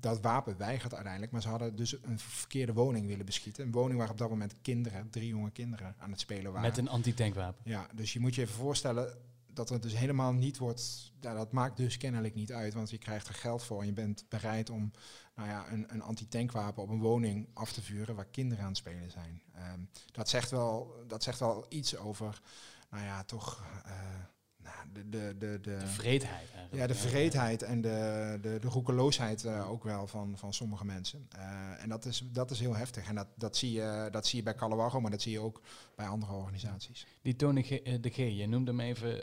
dat 0.00 0.20
wapen 0.20 0.56
weigert 0.56 0.94
uiteindelijk, 0.94 1.32
maar 1.32 1.42
ze 1.42 1.48
hadden 1.48 1.76
dus 1.76 2.02
een 2.02 2.18
verkeerde 2.18 2.72
woning 2.72 3.06
willen 3.06 3.26
beschieten. 3.26 3.64
Een 3.64 3.72
woning 3.72 3.98
waar 3.98 4.10
op 4.10 4.18
dat 4.18 4.28
moment 4.28 4.54
kinderen, 4.62 5.10
drie 5.10 5.28
jonge 5.28 5.50
kinderen 5.50 5.94
aan 5.98 6.10
het 6.10 6.20
spelen 6.20 6.52
waren. 6.52 6.68
Met 6.68 6.78
een 6.78 6.88
antitankwapen? 6.88 7.62
Ja, 7.64 7.86
dus 7.94 8.12
je 8.12 8.20
moet 8.20 8.34
je 8.34 8.42
even 8.42 8.54
voorstellen, 8.54 9.18
dat 9.56 9.68
het 9.68 9.82
dus 9.82 9.96
helemaal 9.96 10.32
niet 10.32 10.58
wordt, 10.58 11.12
ja, 11.20 11.34
dat 11.34 11.52
maakt 11.52 11.76
dus 11.76 11.96
kennelijk 11.96 12.34
niet 12.34 12.52
uit, 12.52 12.74
want 12.74 12.90
je 12.90 12.98
krijgt 12.98 13.28
er 13.28 13.34
geld 13.34 13.62
voor 13.62 13.80
en 13.80 13.86
je 13.86 13.92
bent 13.92 14.24
bereid 14.28 14.70
om 14.70 14.90
nou 15.34 15.48
ja, 15.48 15.72
een, 15.72 15.84
een 15.88 16.02
antitankwapen 16.02 16.82
op 16.82 16.88
een 16.88 17.00
woning 17.00 17.48
af 17.54 17.72
te 17.72 17.82
vuren 17.82 18.14
waar 18.14 18.26
kinderen 18.26 18.62
aan 18.62 18.70
het 18.70 18.78
spelen 18.78 19.10
zijn. 19.10 19.42
Um, 19.74 19.90
dat, 20.12 20.28
zegt 20.28 20.50
wel, 20.50 21.04
dat 21.06 21.22
zegt 21.22 21.38
wel 21.38 21.66
iets 21.68 21.96
over 21.96 22.40
nou 22.90 23.04
ja, 23.04 23.24
toch 23.24 23.64
uh, 23.86 23.92
nou, 24.62 24.76
de, 24.92 25.08
de, 25.08 25.34
de, 25.38 25.60
de, 25.60 25.76
de 25.76 25.86
vreedheid 25.86 26.50
eigenlijk. 26.54 26.74
Ja, 26.74 26.86
de 26.86 26.94
vreedheid 26.94 27.62
en 27.62 27.80
de, 27.80 28.38
de, 28.42 28.58
de 28.58 28.68
roekeloosheid 28.68 29.44
uh, 29.44 29.70
ook 29.70 29.84
wel 29.84 30.06
van, 30.06 30.38
van 30.38 30.54
sommige 30.54 30.84
mensen. 30.84 31.28
Uh, 31.36 31.82
en 31.82 31.88
dat 31.88 32.04
is, 32.04 32.22
dat 32.32 32.50
is 32.50 32.60
heel 32.60 32.76
heftig. 32.76 33.08
En 33.08 33.14
dat, 33.14 33.26
dat, 33.34 33.56
zie 33.56 33.72
je, 33.72 34.08
dat 34.10 34.26
zie 34.26 34.38
je 34.38 34.44
bij 34.44 34.54
Calawago, 34.54 35.00
maar 35.00 35.10
dat 35.10 35.22
zie 35.22 35.32
je 35.32 35.40
ook 35.40 35.60
bij 35.94 36.06
andere 36.06 36.32
organisaties. 36.32 37.06
Die 37.22 37.36
Tony 37.36 37.62
G, 37.62 37.68
de 38.00 38.10
G, 38.10 38.16
je 38.16 38.46
noemde 38.48 38.70
hem 38.70 38.80
even, 38.80 39.20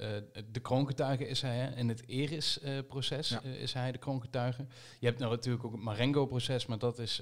de 0.51 0.59
kroongetuige 0.59 1.27
is 1.27 1.41
hij. 1.41 1.57
Hè? 1.57 1.75
In 1.75 1.89
het 1.89 2.07
Eris-proces 2.07 3.29
ja. 3.29 3.41
is 3.41 3.73
hij 3.73 3.91
de 3.91 3.97
kroongetuige. 3.97 4.65
Je 4.99 5.07
hebt 5.07 5.19
nou 5.19 5.31
natuurlijk 5.31 5.65
ook 5.65 5.71
het 5.71 5.81
Marengo-proces, 5.81 6.65
maar 6.65 6.79
dat 6.79 6.99
is 6.99 7.21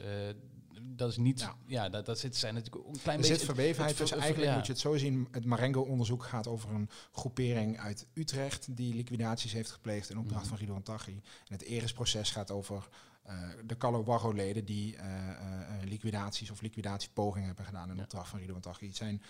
dat 1.01 1.11
is 1.11 1.17
niet, 1.17 1.39
ja, 1.39 1.55
ja 1.65 1.89
dat, 1.89 2.05
dat 2.05 2.19
zit, 2.19 2.35
zijn 2.35 2.53
natuurlijk 2.53 2.87
een 2.87 3.01
klein 3.01 3.15
er 3.15 3.21
beetje... 3.21 3.37
zit 3.37 3.45
verwevenheid, 3.45 3.97
dus 3.97 4.11
eigenlijk 4.11 4.51
ja. 4.51 4.55
moet 4.55 4.65
je 4.65 4.71
het 4.71 4.81
zo 4.81 4.97
zien. 4.97 5.27
Het 5.31 5.45
Marengo-onderzoek 5.45 6.23
gaat 6.23 6.47
over 6.47 6.69
een 6.69 6.89
groepering 7.11 7.79
uit 7.79 8.07
Utrecht 8.13 8.75
die 8.75 8.95
liquidaties 8.95 9.53
heeft 9.53 9.71
gepleegd 9.71 10.09
in 10.09 10.17
opdracht 10.17 10.43
mm. 10.43 10.49
van 10.49 10.57
Guido 10.57 10.75
Antaghi. 10.75 11.21
En 11.47 11.53
het 11.53 11.61
Eris-proces 11.61 12.31
gaat 12.31 12.51
over 12.51 12.87
uh, 13.27 13.49
de 13.65 13.77
Calo-Warro-leden 13.77 14.65
die 14.65 14.95
uh, 14.95 15.01
uh, 15.03 15.35
liquidaties 15.83 16.51
of 16.51 16.61
liquidatiepogingen 16.61 17.47
hebben 17.47 17.65
gedaan 17.65 17.89
in 17.89 18.01
opdracht 18.01 18.29
van 18.29 18.39
Guido 18.39 18.55
Antaghi. 18.55 18.87
Het 18.87 18.95
zijn 18.95 19.21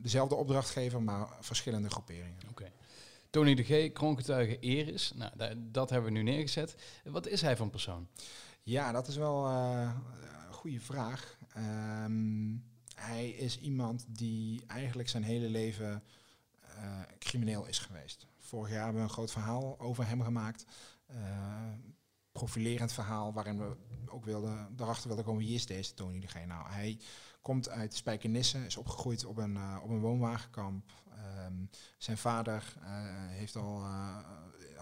dezelfde 0.00 0.34
opdrachtgever, 0.34 1.02
maar 1.02 1.28
verschillende 1.40 1.90
groeperingen. 1.90 2.38
Oké. 2.42 2.50
Okay. 2.50 2.72
Tony 3.30 3.54
de 3.54 3.62
G, 3.62 3.92
kroongetuige 3.92 4.58
Eris. 4.58 5.12
Nou, 5.14 5.30
dat 5.56 5.90
hebben 5.90 6.12
we 6.12 6.18
nu 6.18 6.22
neergezet. 6.22 6.74
Wat 7.04 7.26
is 7.26 7.42
hij 7.42 7.56
van 7.56 7.70
persoon? 7.70 8.08
Ja, 8.64 8.92
dat 8.92 9.08
is 9.08 9.16
wel 9.16 9.48
goede 10.50 10.80
vraag. 10.80 11.38
Um, 12.04 12.64
hij 12.94 13.28
is 13.30 13.60
iemand 13.60 14.04
die 14.08 14.66
eigenlijk 14.66 15.08
zijn 15.08 15.22
hele 15.22 15.48
leven 15.48 16.02
uh, 16.76 17.00
crimineel 17.18 17.66
is 17.66 17.78
geweest. 17.78 18.26
Vorig 18.38 18.70
jaar 18.70 18.84
hebben 18.84 19.02
we 19.02 19.08
een 19.08 19.14
groot 19.14 19.30
verhaal 19.30 19.80
over 19.80 20.06
hem 20.06 20.22
gemaakt. 20.22 20.64
Uh, 21.10 21.16
profilerend 22.32 22.92
verhaal 22.92 23.32
waarin 23.32 23.58
we 23.58 23.76
ook 24.06 24.24
wilden, 24.24 24.74
erachter 24.76 25.06
wilden 25.06 25.24
komen 25.24 25.44
wie 25.44 25.54
is 25.54 25.66
deze 25.66 25.94
Tony 25.94 26.20
de. 26.20 26.46
Nou, 26.46 26.68
hij 26.68 26.98
komt 27.40 27.68
uit 27.68 27.94
Spijkenisse, 27.94 28.66
is 28.66 28.76
opgegroeid 28.76 29.24
op 29.24 29.36
een, 29.36 29.58
op 29.82 29.90
een 29.90 30.00
woonwagenkamp. 30.00 30.92
Um, 31.46 31.70
zijn 31.98 32.18
vader 32.18 32.74
heeft 33.28 33.56
al 33.56 33.84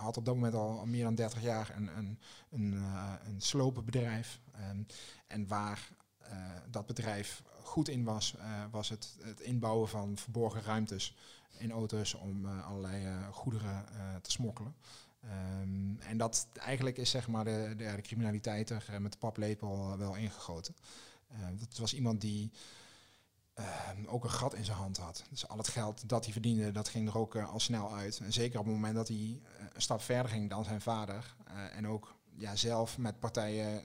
had 0.00 0.16
op 0.16 0.24
dat 0.24 0.34
moment 0.34 0.54
al, 0.54 0.86
meer 0.86 1.04
dan 1.04 1.14
30 1.14 1.42
jaar 1.42 1.72
een, 1.76 1.96
een, 1.96 2.18
een, 2.50 2.72
uh, 2.72 3.12
een 3.24 3.40
slopenbedrijf. 3.40 4.40
Um, 4.70 4.86
en 5.26 5.46
waar 5.46 5.88
uh, 6.22 6.28
dat 6.70 6.86
bedrijf 6.86 7.42
goed 7.62 7.88
in 7.88 8.04
was, 8.04 8.34
uh, 8.36 8.64
was 8.70 8.88
het, 8.88 9.16
het 9.20 9.40
inbouwen 9.40 9.88
van 9.88 10.16
verborgen 10.16 10.62
ruimtes 10.62 11.16
in 11.58 11.70
auto's 11.70 12.14
om 12.14 12.46
allerlei 12.46 13.06
goederen 13.30 13.84
te 14.22 14.30
smokkelen. 14.30 14.74
Um, 15.60 15.98
en 16.00 16.18
dat 16.18 16.46
eigenlijk 16.54 16.96
is 16.96 17.10
zeg 17.10 17.28
maar 17.28 17.44
de, 17.44 17.74
de, 17.76 17.92
de 17.96 18.02
criminaliteit 18.02 18.70
er 18.70 19.02
met 19.02 19.12
de 19.12 19.18
paplepel 19.18 19.98
wel 19.98 20.16
ingegoten. 20.16 20.74
dat 21.58 21.78
was 21.78 21.94
iemand 21.94 22.20
die 22.20 22.50
uh, 23.60 24.12
ook 24.12 24.24
een 24.24 24.30
gat 24.30 24.54
in 24.54 24.64
zijn 24.64 24.76
hand 24.76 24.98
had. 24.98 25.24
Dus 25.30 25.48
al 25.48 25.56
het 25.56 25.68
geld 25.68 26.08
dat 26.08 26.24
hij 26.24 26.32
verdiende, 26.32 26.72
dat 26.72 26.88
ging 26.88 27.08
er 27.08 27.18
ook 27.18 27.34
uh, 27.34 27.52
al 27.52 27.60
snel 27.60 27.94
uit. 27.94 28.20
En 28.22 28.32
zeker 28.32 28.58
op 28.58 28.64
het 28.64 28.74
moment 28.74 28.94
dat 28.94 29.08
hij 29.08 29.16
uh, 29.16 29.38
een 29.72 29.82
stap 29.82 30.02
verder 30.02 30.30
ging 30.30 30.50
dan 30.50 30.64
zijn 30.64 30.80
vader. 30.80 31.34
en 31.72 31.86
ook 31.86 32.16
ja, 32.36 32.56
zelf 32.56 32.98
met 32.98 33.18
partijen 33.18 33.82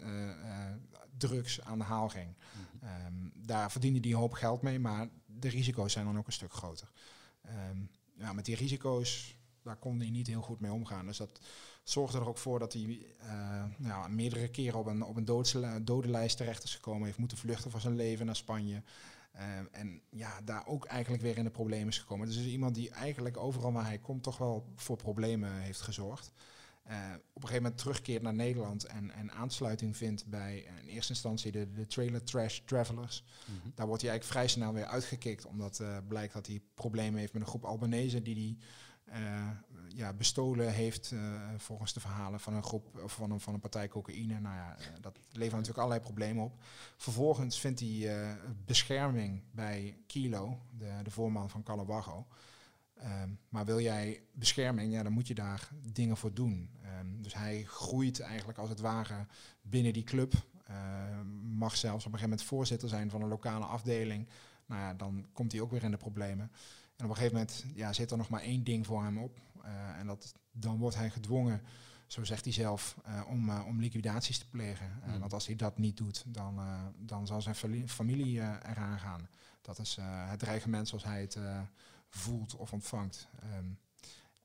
drugs 1.17 1.61
aan 1.61 1.77
de 1.77 1.83
haal 1.83 2.09
ging. 2.09 2.27
Mm 2.27 2.65
-hmm. 2.79 3.05
um, 3.05 3.31
daar 3.35 3.71
verdiende 3.71 3.99
hij 3.99 4.09
een 4.09 4.17
hoop 4.17 4.33
geld 4.33 4.61
mee, 4.61 4.79
maar 4.79 5.07
de 5.25 5.49
risico's 5.49 5.91
zijn 5.93 6.05
dan 6.05 6.17
ook 6.17 6.27
een 6.27 6.33
stuk 6.33 6.53
groter. 6.53 6.91
Um, 7.69 7.89
ja, 8.17 8.33
met 8.33 8.45
die 8.45 8.55
risico's, 8.55 9.37
daar 9.63 9.75
kon 9.75 9.99
hij 9.99 10.09
niet 10.09 10.27
heel 10.27 10.41
goed 10.41 10.59
mee 10.59 10.71
omgaan. 10.71 11.05
Dus 11.05 11.17
dat 11.17 11.39
zorgde 11.83 12.17
er 12.17 12.27
ook 12.27 12.37
voor 12.37 12.59
dat 12.59 12.73
hij 12.73 13.05
nou, 13.77 14.09
meerdere 14.09 14.47
keren 14.47 14.79
op 14.79 14.85
een, 14.85 15.03
op 15.03 15.15
een 15.15 15.85
dodenlijst 15.85 16.37
terecht 16.37 16.63
is 16.63 16.75
gekomen. 16.75 17.05
Heeft 17.05 17.17
moeten 17.17 17.37
vluchten 17.37 17.71
voor 17.71 17.79
zijn 17.81 17.95
leven 17.95 18.25
naar 18.25 18.35
Spanje. 18.35 18.83
Uh, 19.35 19.41
en 19.71 20.01
ja, 20.09 20.41
daar 20.41 20.67
ook 20.67 20.85
eigenlijk 20.85 21.23
weer 21.23 21.37
in 21.37 21.43
de 21.43 21.49
problemen 21.49 21.87
is 21.87 21.99
gekomen. 21.99 22.27
Dus 22.27 22.37
is 22.37 22.45
iemand 22.45 22.75
die 22.75 22.89
eigenlijk 22.89 23.37
overal 23.37 23.73
waar 23.73 23.85
hij 23.85 23.97
komt 23.97 24.23
toch 24.23 24.37
wel 24.37 24.71
voor 24.75 24.97
problemen 24.97 25.51
heeft 25.53 25.81
gezorgd. 25.81 26.31
Uh, 26.89 26.93
op 27.33 27.41
een 27.41 27.47
gegeven 27.47 27.61
moment 27.61 27.77
terugkeert 27.77 28.21
naar 28.21 28.33
Nederland 28.33 28.85
en, 28.85 29.11
en 29.11 29.31
aansluiting 29.31 29.97
vindt 29.97 30.25
bij 30.25 30.67
in 30.81 30.87
eerste 30.87 31.13
instantie 31.13 31.51
de, 31.51 31.71
de 31.71 31.87
Trailer 31.87 32.23
Trash 32.23 32.59
Travelers. 32.65 33.23
Mm 33.45 33.59
-hmm. 33.61 33.71
Daar 33.75 33.87
wordt 33.87 34.01
hij 34.01 34.11
eigenlijk 34.11 34.39
vrij 34.39 34.47
snel 34.47 34.73
weer 34.73 34.85
uitgekikt, 34.85 35.45
omdat 35.45 35.79
uh, 35.79 35.97
blijkt 36.07 36.33
dat 36.33 36.47
hij 36.47 36.61
problemen 36.75 37.19
heeft 37.19 37.33
met 37.33 37.41
een 37.41 37.47
groep 37.47 37.65
Albanese 37.65 38.21
die 38.21 38.35
hij 38.35 38.57
uh, 39.09 39.49
ja, 39.87 40.13
bestolen 40.13 40.73
heeft, 40.73 41.11
uh, 41.11 41.41
volgens 41.57 41.93
de 41.93 41.99
verhalen 41.99 42.39
van 42.39 42.53
een 42.53 42.63
groep 42.63 42.99
of 43.03 43.13
van 43.13 43.31
een, 43.31 43.39
van 43.39 43.53
een 43.53 43.59
partij 43.59 43.87
cocaïne. 43.87 44.39
Nou 44.39 44.55
ja, 44.55 44.75
uh, 44.79 44.85
dat 45.01 45.19
levert 45.31 45.51
natuurlijk 45.51 45.77
allerlei 45.77 46.01
problemen 46.01 46.43
op. 46.43 46.53
Vervolgens 46.97 47.59
vindt 47.59 47.79
hij 47.79 48.37
bescherming 48.65 49.41
bij 49.51 49.97
Kilo, 50.07 50.59
de, 50.77 50.91
de 51.03 51.11
voorman 51.11 51.49
van 51.49 51.63
Calabago. 51.63 52.27
Um, 53.03 53.39
maar 53.49 53.65
wil 53.65 53.79
jij 53.79 54.21
bescherming, 54.31 54.93
ja, 54.93 55.03
dan 55.03 55.11
moet 55.11 55.27
je 55.27 55.35
daar 55.35 55.69
dingen 55.91 56.17
voor 56.17 56.33
doen. 56.33 56.69
Um, 56.99 57.21
dus 57.21 57.33
hij 57.33 57.63
groeit 57.63 58.19
eigenlijk 58.19 58.57
als 58.57 58.69
het 58.69 58.79
ware 58.79 59.25
binnen 59.61 59.93
die 59.93 60.03
club. 60.03 60.33
mag 61.41 61.75
zelfs 61.75 62.05
op 62.05 62.11
een 62.11 62.19
gegeven 62.19 62.29
moment 62.29 62.47
voorzitter 62.47 62.89
zijn 62.89 63.09
van 63.09 63.21
een 63.21 63.27
lokale 63.27 63.65
afdeling. 63.65 64.27
Nou 64.65 64.81
ja, 64.81 64.93
dan 64.93 65.25
komt 65.33 65.51
hij 65.51 65.61
ook 65.61 65.71
weer 65.71 65.83
in 65.83 65.91
de 65.91 65.97
problemen. 65.97 66.51
En 66.95 67.03
op 67.05 67.09
een 67.09 67.15
gegeven 67.15 67.37
moment 67.37 67.65
ja, 67.73 67.93
zit 67.93 68.11
er 68.11 68.17
nog 68.17 68.29
maar 68.29 68.41
één 68.41 68.63
ding 68.63 68.85
voor 68.85 69.03
hem 69.03 69.17
op. 69.17 69.39
Uh, 69.65 69.99
en 69.99 70.07
dat, 70.07 70.33
dan 70.51 70.77
wordt 70.77 70.95
hij 70.95 71.09
gedwongen, 71.09 71.61
zo 72.07 72.23
zegt 72.23 72.43
hij 72.43 72.53
zelf, 72.53 72.97
uh, 73.07 73.21
om, 73.27 73.49
uh, 73.49 73.65
om 73.67 73.79
liquidaties 73.79 74.37
te 74.37 74.49
plegen. 74.49 75.01
Mm. 75.05 75.19
want 75.19 75.33
als 75.33 75.45
hij 75.45 75.55
dat 75.55 75.77
niet 75.77 75.97
doet, 75.97 76.23
dan, 76.27 76.59
dan 76.97 77.27
zal 77.27 77.41
zijn 77.41 77.55
familie 77.87 78.39
eraan 78.39 78.99
gaan. 78.99 79.27
Dat 79.61 79.79
is 79.79 79.97
het 80.01 80.39
dreigement 80.39 80.87
zoals 80.87 81.03
hij 81.03 81.21
het 81.21 81.37
voelt 82.09 82.55
of 82.55 82.73
ontvangt. 82.73 83.27
Um, 83.43 83.79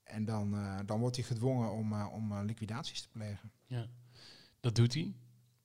en 0.02 0.24
dan, 0.24 0.56
dan 0.86 1.00
wordt 1.00 1.16
hij 1.16 1.24
gedwongen 1.24 1.72
om, 1.72 2.02
om 2.02 2.40
liquidaties 2.40 3.02
te 3.02 3.08
plegen. 3.08 3.52
Ja, 3.66 3.86
dat 4.60 4.74
doet 4.74 4.94
hij. 4.94 5.14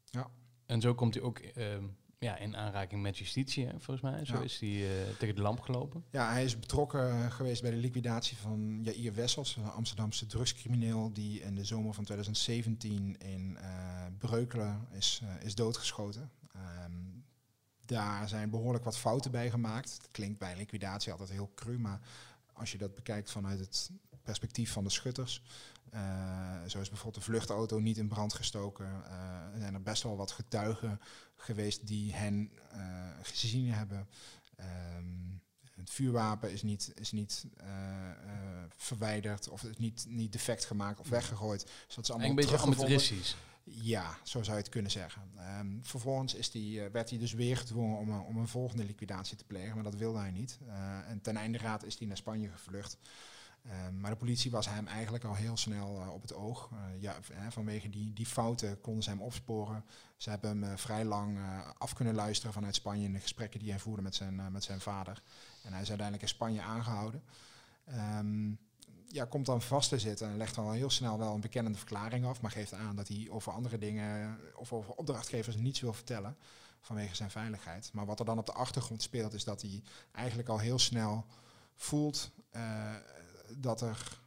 Ja. 0.06 0.30
En 0.66 0.82
zo 0.82 0.96
komt 0.96 1.14
hij 1.14 1.24
ook 1.24 1.40
ehm, 1.40 1.86
ja, 2.26 2.38
in 2.38 2.56
aanraking 2.56 3.02
met 3.02 3.18
justitie, 3.18 3.66
hè, 3.66 3.72
volgens 3.72 4.02
mij. 4.02 4.26
Zo 4.26 4.34
ja. 4.34 4.42
is 4.42 4.60
hij 4.60 4.70
uh, 4.70 4.90
tegen 5.20 5.36
de 5.36 5.42
lamp 5.42 5.60
gelopen. 5.60 6.04
Ja, 6.12 6.32
hij 6.32 6.44
is 6.44 6.60
betrokken 6.60 7.32
geweest 7.32 7.62
bij 7.62 7.72
de 7.72 7.78
liquidatie 7.78 8.38
van 8.38 8.80
Jair 8.84 9.14
Wessels, 9.14 9.56
een 9.56 9.70
Amsterdamse 9.70 10.26
drugscrimineel 10.26 11.14
die 11.14 11.42
in 11.42 11.56
de 11.56 11.66
zomer 11.66 11.94
van 11.94 12.04
2017 12.04 13.18
in 13.18 13.58
uh, 13.62 14.06
Breukelen 14.18 14.88
is, 14.92 15.22
uh, 15.24 15.46
is 15.46 15.56
doodgeschoten. 15.56 16.32
Um, 16.56 17.24
daar 17.86 18.30
zijn 18.30 18.50
behoorlijk 18.50 18.84
wat 18.84 18.98
fouten 18.98 19.32
bij 19.32 19.50
gemaakt. 19.50 19.92
Het 19.92 20.12
klinkt 20.12 20.40
bij 20.40 20.56
liquidatie 20.56 21.12
altijd 21.12 21.30
heel 21.30 21.52
cru, 21.56 21.80
maar 21.80 22.00
als 22.54 22.72
je 22.72 22.78
dat 22.78 22.96
bekijkt 22.96 23.32
vanuit 23.32 23.60
het 23.60 23.90
perspectief 24.24 24.72
van 24.72 24.84
de 24.84 24.90
schutters, 24.90 25.42
zo 26.68 26.80
is 26.80 26.90
bijvoorbeeld 26.90 27.26
de 27.26 27.32
vluchtauto 27.32 27.80
niet 27.80 27.98
in 27.98 28.08
brand 28.08 28.34
gestoken. 28.34 28.86
Uh, 28.86 29.54
er 29.54 29.60
zijn 29.60 29.74
er 29.74 29.82
best 29.82 30.04
wel 30.04 30.18
wat 30.18 30.32
getuigen 30.32 31.00
geweest 31.36 31.88
die 31.88 32.14
hen 32.14 32.52
uh, 32.74 33.08
gezien 33.22 33.72
hebben. 33.72 34.08
Um, 34.98 35.42
het 35.76 35.90
vuurwapen 35.90 36.52
is 36.52 36.64
niet, 36.64 36.92
is 36.96 37.12
niet 37.12 37.46
verwijderd 38.76 39.50
of 39.50 39.64
is 39.64 39.78
niet, 39.78 40.06
niet 40.08 40.32
defect 40.32 40.66
gemaakt 40.66 41.00
of 41.00 41.10
weggegooid. 41.10 41.62
Dus 41.86 41.96
dat 41.96 42.04
is 42.04 42.10
allemaal 42.10 42.30
een 42.30 42.36
beetje 42.36 42.58
amateuristisch. 42.58 43.36
Ja, 43.64 44.18
zo 44.24 44.44
zou 44.44 44.58
je 44.58 44.64
het 44.64 44.72
kunnen 44.72 44.92
zeggen. 44.92 45.22
Um, 45.60 45.80
vervolgens 45.84 46.34
is 46.34 46.52
die, 46.52 46.80
uh, 46.80 46.86
werd 46.92 47.10
hij 47.10 47.20
dus 47.20 47.34
weer 47.34 47.58
gedwongen 47.58 47.98
om, 47.98 48.20
om 48.20 48.38
een 48.38 48.48
volgende 48.48 48.86
liquidatie 48.86 49.38
te 49.38 49.44
plegen, 49.44 49.76
maar 49.76 49.84
dat 49.84 49.96
wilde 49.96 50.20
hij 50.20 50.32
niet. 50.32 50.60
En 51.08 51.22
ten 51.22 51.38
einde 51.38 51.58
raad 51.58 51.84
is 51.84 51.98
hij 51.98 52.08
naar 52.08 52.18
Spanje 52.18 52.50
gevlucht. 52.50 52.98
Uh, 53.66 53.72
maar 54.00 54.12
de 54.12 54.18
politie 54.18 54.52
was 54.52 54.70
hem 54.70 54.88
eigenlijk 54.88 55.24
al 55.24 55.36
heel 55.36 55.58
snel 55.58 56.02
uh, 56.02 56.14
op 56.14 56.22
het 56.22 56.34
oog. 56.34 56.70
Uh, 56.74 57.02
ja, 57.02 57.16
vanwege 57.50 57.90
die, 57.90 58.14
die 58.14 58.26
fouten 58.26 58.82
konden 58.82 59.04
ze 59.04 59.10
hem 59.10 59.22
opsporen. 59.22 59.86
Ze 60.18 60.30
hebben 60.30 60.62
hem 60.62 60.78
vrij 60.78 61.06
lang 61.06 61.40
af 61.78 61.94
kunnen 61.94 62.16
luisteren 62.16 62.54
vanuit 62.54 62.76
Spanje 62.76 63.06
in 63.06 63.14
de 63.14 63.20
gesprekken 63.20 63.60
die 63.60 63.70
hij 63.70 63.80
voerde 63.80 64.02
met 64.02 64.16
zijn, 64.16 64.52
met 64.52 64.64
zijn 64.64 64.82
vader. 64.82 65.22
En 65.64 65.72
hij 65.72 65.82
is 65.82 65.88
uiteindelijk 65.88 66.22
in 66.22 66.36
Spanje 66.36 66.62
aangehouden. 66.62 67.24
Um, 68.18 68.60
ja, 69.08 69.26
komt 69.26 69.46
dan 69.46 69.62
vast 69.62 69.90
te 69.90 70.00
zitten 70.00 70.28
en 70.28 70.38
legt 70.38 70.56
dan 70.56 70.66
al 70.66 70.72
heel 70.72 70.90
snel 70.90 71.18
wel 71.18 71.34
een 71.34 71.42
bekennende 71.42 71.78
verklaring 71.78 72.26
af, 72.26 72.42
maar 72.42 72.52
geeft 72.52 72.74
aan 72.74 72.96
dat 72.96 73.08
hij 73.08 73.28
over 73.30 73.52
andere 73.52 73.78
dingen 73.78 74.40
of 74.56 74.74
over 74.74 74.94
opdrachtgevers 74.94 75.56
niets 75.56 75.80
wil 75.80 75.94
vertellen 75.94 76.38
vanwege 76.82 77.16
zijn 77.16 77.32
veiligheid. 77.32 77.90
Maar 77.94 78.06
wat 78.06 78.20
er 78.20 78.26
dan 78.26 78.38
op 78.38 78.46
de 78.46 78.54
achtergrond 78.54 79.02
speelt 79.02 79.34
is 79.34 79.44
dat 79.44 79.62
hij 79.62 79.84
eigenlijk 80.12 80.50
al 80.50 80.60
heel 80.60 80.80
snel 80.80 81.26
voelt 81.76 82.32
dat 83.58 83.82
er 83.82 84.20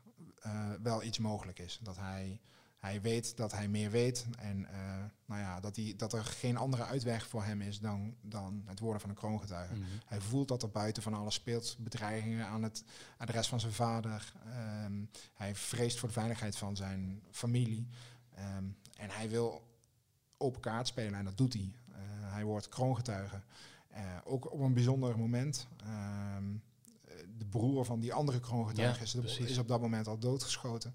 uh, 0.46 0.70
wel 0.82 1.02
iets 1.02 1.18
mogelijk 1.18 1.58
is. 1.58 1.78
Dat 1.82 1.96
hij 1.96 2.40
Hij 2.78 3.00
weet 3.00 3.36
dat 3.36 3.52
hij 3.52 3.68
meer 3.68 3.90
weet 3.90 4.26
en 4.38 4.60
uh, 4.60 5.04
nou 5.24 5.40
ja, 5.40 5.60
dat, 5.60 5.76
hij, 5.76 5.94
dat 5.96 6.12
er 6.12 6.24
geen 6.24 6.56
andere 6.56 6.84
uitweg 6.84 7.26
voor 7.28 7.44
hem 7.44 7.60
is 7.60 7.80
dan, 7.80 8.14
dan 8.20 8.62
het 8.66 8.78
worden 8.80 9.00
van 9.00 9.10
een 9.10 9.16
kroongetuige. 9.16 9.74
Mhm. 9.74 9.84
Hij 10.06 10.20
voelt 10.20 10.48
dat 10.48 10.62
er 10.62 10.70
buiten 10.70 11.02
van 11.02 11.14
alles 11.14 11.34
speelt, 11.34 11.76
bedreigingen 11.78 12.46
aan 12.46 12.62
het 12.62 12.84
adres 13.16 13.48
van 13.48 13.60
zijn 13.60 13.72
vader. 13.72 14.32
Ehm, 14.44 15.04
hij 15.34 15.54
vreest 15.54 15.98
voor 15.98 16.08
de 16.08 16.14
veiligheid 16.14 16.56
van 16.56 16.76
zijn 16.76 17.22
familie. 17.30 17.88
Ehm, 18.34 18.64
en 18.96 19.10
hij 19.10 19.28
wil 19.28 19.62
open 20.36 20.60
kaart 20.60 20.86
spelen 20.86 21.18
en 21.18 21.24
dat 21.24 21.36
doet 21.36 21.52
hij. 21.52 21.72
Uh, 21.88 21.96
hij 22.32 22.44
wordt 22.44 22.68
kroongetuige. 22.68 23.40
Ook 24.24 24.52
op 24.52 24.60
een 24.60 24.74
bijzonder 24.74 25.18
moment. 25.18 25.66
Ehm, 25.76 26.44
de 27.38 27.46
broer 27.46 27.84
van 27.84 28.00
die 28.00 28.12
andere 28.12 28.40
kroongetuige 28.40 29.18
Ja, 29.20 29.44
is, 29.46 29.58
op 29.58 29.68
dat 29.68 29.80
moment 29.80 30.06
al 30.06 30.18
doodgeschoten. 30.18 30.94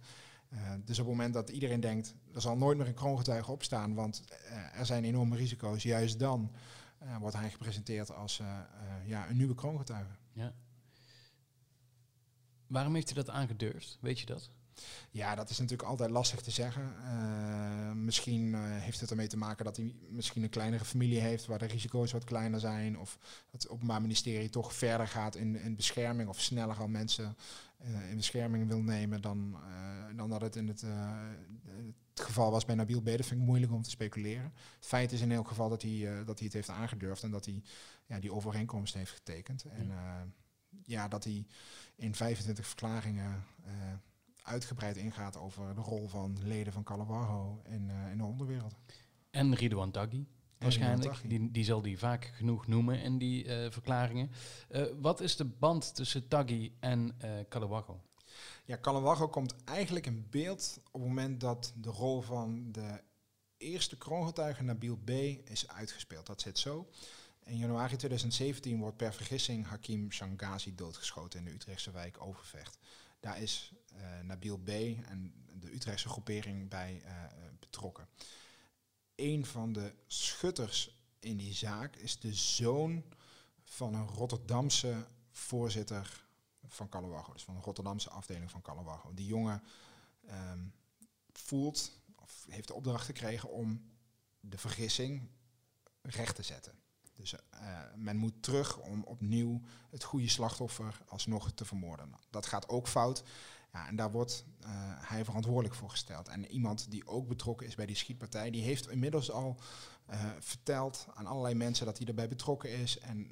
Uh, 0.49 0.59
dus 0.85 0.99
op 0.99 1.05
het 1.05 1.15
moment 1.15 1.33
dat 1.33 1.49
iedereen 1.49 1.79
denkt, 1.79 2.15
er 2.33 2.41
zal 2.41 2.57
nooit 2.57 2.77
meer 2.77 2.87
een 2.87 2.93
kroongetuige 2.93 3.51
opstaan, 3.51 3.93
want 3.93 4.23
uh, 4.31 4.79
er 4.79 4.85
zijn 4.85 5.03
enorme 5.03 5.35
risico's, 5.35 5.83
juist 5.83 6.19
dan 6.19 6.51
uh, 7.03 7.17
wordt 7.17 7.35
hij 7.35 7.49
gepresenteerd 7.49 8.11
als 8.11 8.41
ja, 9.05 9.29
een 9.29 9.37
nieuwe 9.37 9.55
kroongetuige. 9.55 10.11
Ja. 10.31 10.53
Waarom 12.67 12.93
heeft 12.93 13.13
hij 13.13 13.23
dat 13.23 13.33
aangedurfd? 13.33 13.97
Weet 14.01 14.19
je 14.19 14.25
dat? 14.25 14.49
Ja, 15.11 15.35
dat 15.35 15.49
is 15.49 15.59
natuurlijk 15.59 15.89
altijd 15.89 16.09
lastig 16.09 16.41
te 16.41 16.51
zeggen. 16.51 16.93
Uh, 17.03 17.91
misschien 17.91 18.47
uh, 18.47 18.59
heeft 18.61 18.99
het 18.99 19.09
ermee 19.09 19.27
te 19.27 19.37
maken 19.37 19.65
dat 19.65 19.77
hij 19.77 19.95
misschien 20.09 20.43
een 20.43 20.49
kleinere 20.49 20.85
familie 20.85 21.19
heeft, 21.19 21.45
waar 21.45 21.59
de 21.59 21.65
risico's 21.65 22.11
wat 22.11 22.23
kleiner 22.23 22.59
zijn, 22.59 22.99
of 22.99 23.17
dat 23.51 23.61
het 23.61 23.71
Openbaar 23.71 24.01
Ministerie 24.01 24.49
toch 24.49 24.73
verder 24.73 25.07
gaat 25.07 25.35
in, 25.35 25.55
in 25.55 25.75
bescherming, 25.75 26.29
of 26.29 26.39
sneller 26.39 26.75
al 26.75 26.87
mensen 26.87 27.37
uh, 27.81 28.09
in 28.09 28.15
bescherming 28.15 28.67
wil 28.67 28.81
nemen 28.81 29.21
dan, 29.21 29.57
dan 30.15 30.29
dat 30.29 30.41
het 30.41 30.55
in 30.55 30.67
het, 30.67 30.81
het 32.13 32.25
geval 32.25 32.51
was 32.51 32.65
bij 32.65 32.75
Nabil 32.75 33.01
B. 33.01 33.05
Dat 33.05 33.25
vind 33.25 33.39
ik 33.41 33.45
moeilijk 33.47 33.71
om 33.71 33.81
te 33.81 33.89
speculeren. 33.89 34.53
Het 34.75 34.85
feit 34.85 35.11
is 35.11 35.21
in 35.21 35.31
elk 35.31 35.47
geval 35.47 35.69
dat 35.69 35.81
hij, 35.81 36.23
dat 36.25 36.37
hij 36.37 36.45
het 36.45 36.53
heeft 36.53 36.69
aangedurfd 36.69 37.23
en 37.23 37.31
dat 37.31 37.45
hij 37.45 37.61
ja, 38.05 38.19
die 38.19 38.33
overeenkomst 38.33 38.93
heeft 38.93 39.11
getekend. 39.11 39.63
En 39.63 39.91
ja, 40.85 41.07
dat 41.07 41.23
hij 41.23 41.45
in 41.95 42.15
25 42.15 42.67
verklaringen 42.67 43.43
uitgebreid 44.43 44.97
ingaat 44.97 45.37
over 45.37 45.75
de 45.75 45.81
rol 45.81 46.07
van 46.07 46.37
leden 46.43 46.73
van 46.73 46.83
Calawarro 46.83 47.61
in, 47.69 47.89
uh, 47.89 48.11
in 48.11 48.17
de 48.17 48.23
onderwereld. 48.23 48.75
En 49.29 49.55
Ridouan 49.55 49.91
Taghi, 49.91 50.27
waarschijnlijk. 50.57 51.29
Die, 51.29 51.51
die 51.51 51.63
zal 51.63 51.81
die 51.81 51.97
vaak 51.97 52.31
genoeg 52.35 52.67
noemen 52.67 53.01
in 53.01 53.17
die 53.17 53.45
uh, 53.45 53.71
verklaringen. 53.71 54.31
Uh, 54.69 54.85
wat 55.01 55.21
is 55.21 55.35
de 55.35 55.45
band 55.45 55.95
tussen 55.95 56.27
Taghi 56.27 56.75
en 56.79 57.15
uh? 57.25 57.89
Ja, 58.65 58.77
Calawarro 58.81 59.27
komt 59.27 59.55
eigenlijk 59.63 60.05
in 60.05 60.27
beeld 60.29 60.79
op 60.91 61.01
het 61.01 61.09
moment 61.09 61.39
dat 61.39 61.73
de 61.75 61.89
rol 61.89 62.21
van 62.21 62.71
de 62.71 63.01
eerste 63.57 63.97
kroongetuige 63.97 64.63
Nabil 64.63 64.97
B. 64.97 65.09
is 65.09 65.67
uitgespeeld. 65.67 66.25
Dat 66.25 66.41
zit 66.41 66.59
zo. 66.59 66.89
In 67.43 67.57
januari 67.57 67.95
2017 67.95 68.79
wordt 68.79 68.97
per 68.97 69.13
vergissing 69.13 69.67
Hakim 69.67 70.11
Shangazi 70.11 70.75
doodgeschoten 70.75 71.39
in 71.39 71.45
de 71.45 71.51
Utrechtse 71.51 71.91
wijk 71.91 72.21
Overvecht. 72.21 72.77
Daar 73.19 73.41
is 73.41 73.73
Nabil 74.21 74.57
B. 74.57 74.69
en 74.69 75.33
de 75.59 75.73
Utrechtse 75.73 76.09
groepering 76.09 76.69
bij 76.69 77.01
uh, 77.05 77.11
betrokken. 77.59 78.07
Een 79.15 79.45
van 79.45 79.73
de 79.73 79.93
schutters 80.07 81.01
in 81.19 81.37
die 81.37 81.53
zaak 81.53 81.95
is 81.95 82.19
de 82.19 82.33
zoon 82.33 83.03
van 83.63 83.93
een 83.93 84.07
Rotterdamse 84.07 85.07
voorzitter 85.31 86.25
van 86.67 86.89
Calawargo. 86.89 87.33
Dus 87.33 87.43
van 87.43 87.55
de 87.55 87.61
Rotterdamse 87.61 88.09
afdeling 88.09 88.51
van 88.51 88.61
Calawargo. 88.61 89.13
Die 89.13 89.25
jongen 89.25 89.63
um, 90.29 90.73
voelt, 91.31 91.91
of 92.15 92.45
heeft 92.49 92.67
de 92.67 92.73
opdracht 92.73 93.05
gekregen 93.05 93.49
om 93.49 93.91
de 94.39 94.57
vergissing 94.57 95.29
recht 96.01 96.35
te 96.35 96.43
zetten. 96.43 96.73
Dus 97.13 97.35
men 97.95 98.17
moet 98.17 98.43
terug 98.43 98.77
om 98.77 99.03
opnieuw 99.03 99.61
het 99.89 100.03
goede 100.03 100.29
slachtoffer 100.29 101.01
alsnog 101.07 101.51
te 101.51 101.65
vermoorden. 101.65 102.15
Dat 102.29 102.45
gaat 102.45 102.69
ook 102.69 102.87
fout. 102.87 103.23
Ja, 103.73 103.87
en 103.87 103.95
daar 103.95 104.11
wordt 104.11 104.45
uh, 104.61 104.69
hij 105.09 105.25
verantwoordelijk 105.25 105.75
voor 105.75 105.89
gesteld. 105.89 106.27
En 106.27 106.51
iemand 106.51 106.91
die 106.91 107.07
ook 107.07 107.27
betrokken 107.27 107.67
is 107.67 107.75
bij 107.75 107.85
die 107.85 107.95
schietpartij, 107.95 108.51
die 108.51 108.63
heeft 108.63 108.89
inmiddels 108.89 109.31
al 109.31 109.59
uh, 110.09 110.31
verteld 110.39 111.07
aan 111.13 111.25
allerlei 111.25 111.55
mensen 111.55 111.85
dat 111.85 111.97
hij 111.97 112.07
erbij 112.07 112.27
betrokken 112.27 112.69
is. 112.69 112.99
En 112.99 113.31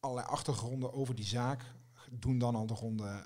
allerlei 0.00 0.28
achtergronden 0.28 0.92
over 0.92 1.14
die 1.14 1.24
zaak 1.24 1.64
doen 2.10 2.38
dan 2.38 2.54
al 2.54 2.66
de 2.66 2.74
ronde 2.74 3.24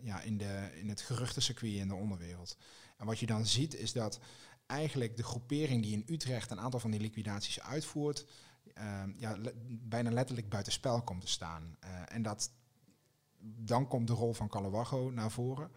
ja, 0.00 0.20
in, 0.20 0.36
de, 0.36 0.70
in 0.74 0.88
het 0.88 1.00
geruchtencircuit 1.00 1.72
in 1.72 1.88
de 1.88 1.94
onderwereld. 1.94 2.56
En 2.96 3.06
wat 3.06 3.18
je 3.18 3.26
dan 3.26 3.46
ziet 3.46 3.74
is 3.74 3.92
dat 3.92 4.20
eigenlijk 4.66 5.16
de 5.16 5.22
groepering 5.22 5.82
die 5.82 5.92
in 5.92 6.14
Utrecht 6.14 6.50
een 6.50 6.60
aantal 6.60 6.80
van 6.80 6.90
die 6.90 7.00
liquidaties 7.00 7.60
uitvoert, 7.60 8.26
uh, 8.78 9.02
ja, 9.16 9.38
bijna 9.66 10.10
letterlijk 10.10 10.48
buitenspel 10.48 11.02
komt 11.02 11.20
te 11.20 11.28
staan. 11.28 11.76
En 12.08 12.22
dat, 12.22 12.50
dan 13.44 13.88
komt 13.88 14.06
de 14.06 14.12
rol 14.12 14.32
van 14.32 14.48
Calawargo 14.48 15.10
naar 15.10 15.30
voren. 15.30 15.70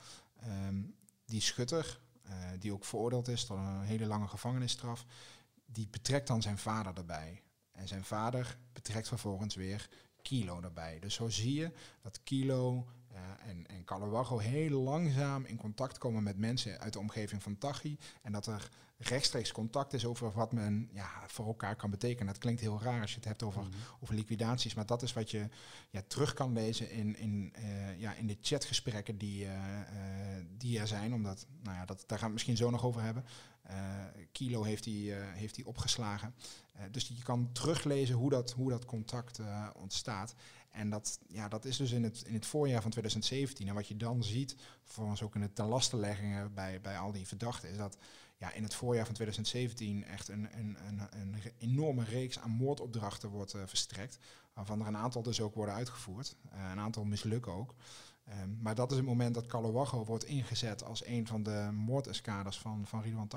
Um, 0.67 0.95
die 1.25 1.41
schutter, 1.41 1.99
uh, 2.25 2.34
die 2.60 2.73
ook 2.73 2.86
veroordeeld 2.86 3.27
is 3.27 3.45
tot 3.45 3.58
een 3.58 3.82
hele 3.82 4.06
lange 4.06 4.27
gevangenisstraf, 4.27 5.06
die 5.65 5.88
betrekt 5.88 6.27
dan 6.27 6.41
zijn 6.41 6.58
vader 6.58 6.97
erbij. 6.97 7.41
En 7.71 7.88
zijn 7.88 8.03
vader 8.03 8.58
betrekt 8.73 9.08
vervolgens 9.08 9.56
weer 9.56 9.89
Kilo 10.21 10.62
erbij. 10.62 10.99
Dus 10.99 11.13
zo 11.13 11.30
zie 11.30 11.53
je 11.53 11.71
dat 12.01 12.23
Kilo 12.23 12.88
en, 13.39 13.67
en 13.67 14.39
heel 14.39 14.82
langzaam 14.82 15.45
in 15.45 15.58
contact 15.58 15.97
komen 15.97 16.23
met 16.23 16.38
mensen 16.38 16.80
uit 16.80 16.93
de 16.93 16.99
omgeving 16.99 17.43
van 17.43 17.58
Tachi. 17.58 17.97
En 18.21 18.32
dat 18.32 18.45
er 18.45 18.69
rechtstreeks 18.97 19.51
contact 19.51 19.93
is 19.93 20.06
over 20.06 20.32
wat 20.32 20.51
men 20.51 20.89
ja, 20.93 21.10
voor 21.27 21.45
elkaar 21.45 21.75
kan 21.75 21.89
betekenen. 21.89 22.34
Dat 22.34 22.38
klinkt 22.38 22.62
heel 22.62 22.82
raar 22.82 23.01
als 23.01 23.10
je 23.10 23.15
het 23.15 23.25
hebt 23.25 23.43
over, 23.43 23.62
mm 23.62 23.67
-hmm. 23.67 23.80
over 23.99 24.15
liquidaties, 24.15 24.73
maar 24.73 24.86
dat 24.86 25.01
is 25.01 25.13
wat 25.13 25.32
je 25.32 25.49
ja, 25.89 26.01
terug 26.08 26.34
kan 26.34 26.53
lezen 26.53 26.91
in, 26.91 27.17
in, 27.17 27.53
uh, 27.60 27.99
ja, 27.99 28.13
in 28.13 28.27
de 28.27 28.38
chatgesprekken 28.41 29.17
die, 29.17 29.45
uh, 29.45 29.51
die 30.58 30.80
er 30.80 30.88
zijn. 30.88 31.13
Omdat, 31.13 31.45
nou 31.63 31.77
ja, 31.77 31.86
dat, 31.86 32.03
daar 32.08 32.08
gaan 32.08 32.17
we 32.17 32.23
het 32.23 32.34
misschien 32.34 32.58
zo 32.58 32.69
nog 32.69 32.86
over 32.86 33.01
hebben. 33.01 33.25
Kilo 34.32 34.63
heeft 34.63 34.84
die, 34.84 35.13
heeft 35.13 35.56
die 35.56 35.67
opgeslagen. 35.67 36.34
dus 36.91 37.08
je 37.08 37.23
kan 37.23 37.49
teruglezen 37.51 38.15
hoe 38.15 38.30
dat, 38.30 38.51
hoe 38.51 38.69
dat 38.69 38.86
contact 38.86 39.39
ontstaat. 39.75 40.36
En 40.77 40.89
dat, 40.89 41.19
ja, 41.27 41.47
dat 41.47 41.65
is 41.65 41.77
dus 41.77 41.91
in 41.91 42.03
het, 42.03 42.23
in 42.25 42.33
het 42.33 42.45
voorjaar 42.45 42.81
van 42.81 42.91
2017. 42.91 43.67
En 43.67 43.73
wat 43.73 43.87
je 43.87 43.97
dan 43.97 44.23
ziet, 44.23 44.55
volgens 44.83 45.21
ook 45.21 45.35
in 45.35 45.41
de 45.41 45.53
tenlastenleggingen 45.53 46.53
bij, 46.53 46.81
bij 46.81 46.97
al 46.97 47.11
die 47.11 47.27
verdachten, 47.27 47.69
is 47.69 47.77
dat 47.77 47.97
ja, 48.37 48.51
in 48.51 48.63
het 48.63 48.73
voorjaar 48.73 49.05
van 49.05 49.13
2017 49.13 50.03
echt 50.03 50.27
een, 50.27 50.47
een, 50.57 50.77
een, 50.87 50.99
een 51.09 51.35
enorme 51.57 52.03
reeks 52.03 52.39
aan 52.39 52.51
moordopdrachten 52.51 53.29
wordt 53.29 53.55
uh, 53.55 53.61
verstrekt. 53.65 54.17
Waarvan 54.53 54.81
er 54.81 54.87
een 54.87 54.97
aantal 54.97 55.23
dus 55.23 55.41
ook 55.41 55.55
worden 55.55 55.75
uitgevoerd. 55.75 56.35
Uh, 56.53 56.69
een 56.71 56.79
aantal 56.79 57.03
mislukken 57.03 57.53
ook. 57.53 57.75
Um, 58.41 58.57
maar 58.61 58.75
dat 58.75 58.91
is 58.91 58.97
het 58.97 59.05
moment 59.05 59.33
dat 59.33 59.45
Calawargo 59.45 60.05
wordt 60.05 60.25
ingezet 60.25 60.83
als 60.83 61.05
een 61.05 61.27
van 61.27 61.43
de 61.43 61.69
moordeskaders 61.73 62.59
van, 62.59 62.87
van 62.87 63.01
Ridwan. 63.01 63.29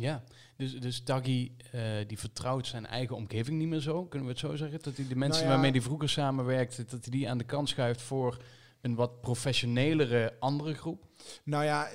Ja, 0.00 0.22
dus, 0.56 0.80
dus 0.80 1.02
Taghi 1.02 1.56
uh, 1.74 1.82
die 2.06 2.18
vertrouwt 2.18 2.66
zijn 2.66 2.86
eigen 2.86 3.16
omgeving 3.16 3.58
niet 3.58 3.68
meer 3.68 3.80
zo, 3.80 4.04
kunnen 4.04 4.28
we 4.28 4.32
het 4.32 4.42
zo 4.42 4.56
zeggen? 4.56 4.82
Dat 4.82 4.96
hij 4.96 5.08
de 5.08 5.16
mensen 5.16 5.38
Nou 5.38 5.44
ja. 5.44 5.48
waarmee 5.48 5.70
hij 5.70 5.80
vroeger 5.80 6.08
samenwerkte, 6.08 6.84
dat 6.84 7.04
hij 7.04 7.10
die 7.10 7.28
aan 7.28 7.38
de 7.38 7.44
kant 7.44 7.68
schuift 7.68 8.02
voor 8.02 8.42
een 8.80 8.94
wat 8.94 9.20
professionelere 9.20 10.36
andere 10.38 10.74
groep? 10.74 11.06
Nou 11.44 11.64
ja, 11.64 11.88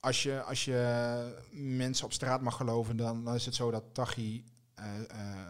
als 0.00 0.22
je, 0.22 0.42
als 0.42 0.64
je 0.64 1.48
mensen 1.50 2.04
op 2.04 2.12
straat 2.12 2.42
mag 2.42 2.56
geloven, 2.56 2.96
dan, 2.96 3.24
dan 3.24 3.34
is 3.34 3.44
het 3.44 3.54
zo 3.54 3.70
dat 3.70 3.84
Taghi 3.92 4.44
eh, 4.74 4.84
eh, 5.10 5.48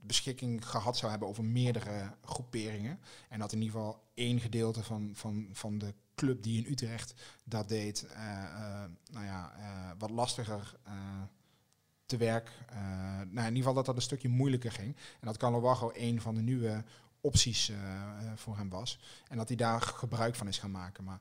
beschikking 0.00 0.68
gehad 0.68 0.96
zou 0.96 1.10
hebben 1.10 1.28
over 1.28 1.44
meerdere 1.44 2.14
groeperingen. 2.24 3.00
En 3.28 3.38
dat 3.38 3.52
in 3.52 3.62
ieder 3.62 3.78
geval 3.78 4.02
één 4.14 4.40
gedeelte 4.40 4.82
van, 4.82 5.10
van, 5.14 5.48
van 5.52 5.78
de 5.78 5.94
club 6.14 6.42
die 6.42 6.64
in 6.64 6.72
Utrecht 6.72 7.14
dat 7.44 7.68
deed, 7.68 8.06
eh, 8.06 8.44
eh, 8.44 8.90
nou 9.10 9.24
ja, 9.24 9.52
eh, 9.58 9.90
wat 9.98 10.10
lastiger 10.10 10.76
te 12.06 12.16
werk. 12.16 12.50
nou, 13.30 13.30
in 13.30 13.36
ieder 13.38 13.56
geval 13.56 13.74
dat 13.74 13.86
dat 13.86 13.96
een 13.96 14.02
stukje 14.02 14.28
moeilijker 14.28 14.72
ging. 14.72 14.96
En 14.96 15.26
dat 15.26 15.36
Calawargo 15.36 15.90
één 15.90 16.20
van 16.20 16.34
de 16.34 16.40
nieuwe 16.40 16.84
opties 17.20 17.72
voor 18.34 18.56
hem 18.56 18.68
was. 18.68 18.98
En 19.28 19.36
dat 19.36 19.48
hij 19.48 19.56
daar 19.56 19.80
gebruik 19.80 20.34
van 20.34 20.48
is 20.48 20.58
gaan 20.58 20.70
maken. 20.70 21.04
Maar 21.04 21.20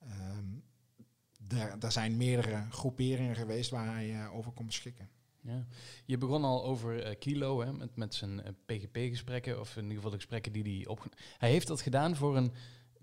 ehm, 0.00 1.74
er 1.80 1.92
zijn 1.92 2.16
meerdere 2.16 2.66
groeperingen 2.70 3.36
geweest 3.36 3.70
waar 3.70 3.86
hij 3.86 4.28
over 4.28 4.52
kon 4.52 4.66
beschikken. 4.66 5.08
Ja. 5.40 5.66
Je 6.04 6.18
begon 6.18 6.44
al 6.44 6.64
over 6.64 7.16
Kilo 7.16 7.60
hè, 7.60 7.72
met, 7.72 7.96
met 7.96 8.14
zijn 8.14 8.56
PGP-gesprekken, 8.66 9.60
of 9.60 9.76
in 9.76 9.82
ieder 9.82 9.96
geval 9.96 10.10
de 10.10 10.16
gesprekken 10.16 10.52
die 10.52 10.76
hij 10.76 10.86
op. 10.86 11.06
Hij 11.38 11.50
heeft 11.50 11.66
dat 11.66 11.80
gedaan 11.80 12.16
voor 12.16 12.36
een 12.36 12.52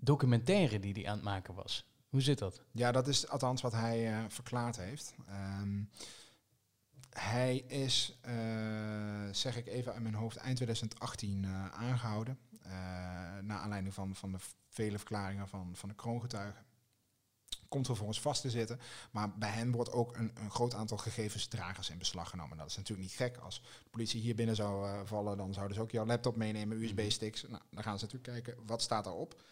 documentaire 0.04 0.80
die 0.80 0.92
hij 0.92 1.06
aan 1.06 1.14
het 1.14 1.24
maken 1.24 1.54
was. 1.54 1.84
Hoe 2.08 2.20
zit 2.20 2.38
dat? 2.38 2.62
Ja, 2.72 2.92
dat 2.92 3.08
is 3.08 3.28
althans 3.28 3.62
wat 3.62 3.72
hij 3.72 4.12
eh, 4.12 4.24
verklaard 4.28 4.76
heeft. 4.76 5.14
Ehm, 5.28 5.82
hij 7.10 7.56
is, 7.56 8.18
eh, 8.20 8.34
zeg 9.30 9.56
ik 9.56 9.66
even 9.66 9.92
uit 9.92 10.02
mijn 10.02 10.14
hoofd, 10.14 10.36
eind 10.36 10.56
2018 10.56 11.44
eh, 11.44 11.66
aangehouden. 11.66 12.38
eh 12.62 12.70
naar 13.42 13.58
aanleiding 13.58 13.94
van, 13.94 14.14
van 14.14 14.32
de 14.32 14.38
vele 14.68 14.98
verklaringen 14.98 15.48
van, 15.48 15.70
van 15.76 15.88
de 15.88 15.94
kroongetuigen. 15.94 16.64
komt 17.68 17.86
vervolgens 17.86 18.20
vast 18.20 18.42
te 18.42 18.50
zitten. 18.50 18.80
Maar 19.10 19.38
bij 19.38 19.50
hen 19.50 19.72
wordt 19.72 19.92
ook 19.92 20.16
een, 20.16 20.30
een 20.34 20.50
groot 20.50 20.74
aantal 20.74 20.96
gegevensdragers 20.96 21.90
in 21.90 21.98
beslag 21.98 22.30
genomen. 22.30 22.56
Dat 22.56 22.66
is 22.66 22.76
natuurlijk 22.76 23.08
niet 23.08 23.16
gek. 23.16 23.36
Als 23.36 23.62
de 23.82 23.90
politie 23.90 24.20
hier 24.20 24.34
binnen 24.34 24.56
zou 24.56 25.06
vallen, 25.06 25.36
dan 25.36 25.52
zouden 25.54 25.76
ze 25.76 25.82
ook 25.82 25.90
jouw 25.90 26.06
laptop 26.06 26.36
meenemen, 26.36 26.82
USB-sticks. 26.82 27.42
Nou, 27.42 27.62
dan 27.70 27.82
gaan 27.82 27.98
ze 27.98 28.04
natuurlijk 28.04 28.32
kijken, 28.32 28.66
wat 28.66 28.82
staat 28.82 29.04
daarop? 29.04 29.42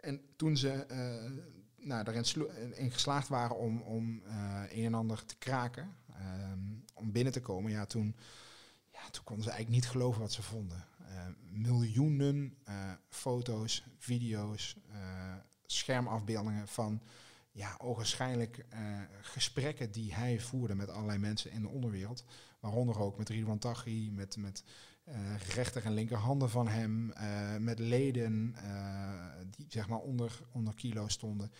En 0.00 0.20
toen 0.36 0.56
ze 0.56 0.86
uh, 0.90 1.86
nou, 1.86 2.04
erin 2.06 2.76
in 2.76 2.90
geslaagd 2.90 3.28
waren 3.28 3.56
om, 3.56 3.80
om 3.80 4.22
uh, 4.26 4.62
een 4.68 4.84
en 4.84 4.94
ander 4.94 5.24
te 5.24 5.36
kraken, 5.36 5.96
um, 6.52 6.84
om 6.94 7.12
binnen 7.12 7.32
te 7.32 7.40
komen, 7.40 7.70
ja, 7.70 7.86
toen, 7.86 8.16
ja, 8.92 9.10
toen 9.10 9.24
konden 9.24 9.44
ze 9.44 9.50
eigenlijk 9.50 9.82
niet 9.82 9.90
geloven 9.90 10.20
wat 10.20 10.32
ze 10.32 10.42
vonden. 10.42 10.86
Uh, 11.00 11.26
miljoenen 11.50 12.56
foto's, 13.08 13.84
video's, 13.98 14.76
schermafbeeldingen 15.66 16.68
van 16.68 17.02
ja, 17.50 17.74
ogenschijnlijk 17.78 18.66
gesprekken 19.20 19.92
die 19.92 20.14
hij 20.14 20.40
voerde 20.40 20.74
met 20.74 20.88
allerlei 20.88 21.18
mensen 21.18 21.50
in 21.50 21.62
de 21.62 21.68
onderwereld. 21.68 22.24
Waaronder 22.60 22.98
ook 22.98 23.18
met 23.18 23.28
Ridwan 23.28 23.58
Taghi, 23.58 24.10
met, 24.10 24.36
met 24.36 24.62
rechter 25.54 25.84
en 25.84 25.92
linkerhanden 25.92 26.50
van 26.50 26.68
hem, 26.68 27.10
uh, 27.10 27.56
met 27.56 27.78
leden 27.78 28.54
uh, 28.64 29.10
die 29.56 29.66
zeg 29.68 29.88
maar 29.88 29.98
onder, 29.98 30.40
onder 30.52 30.74
kilo 30.74 31.08
stonden. 31.08 31.52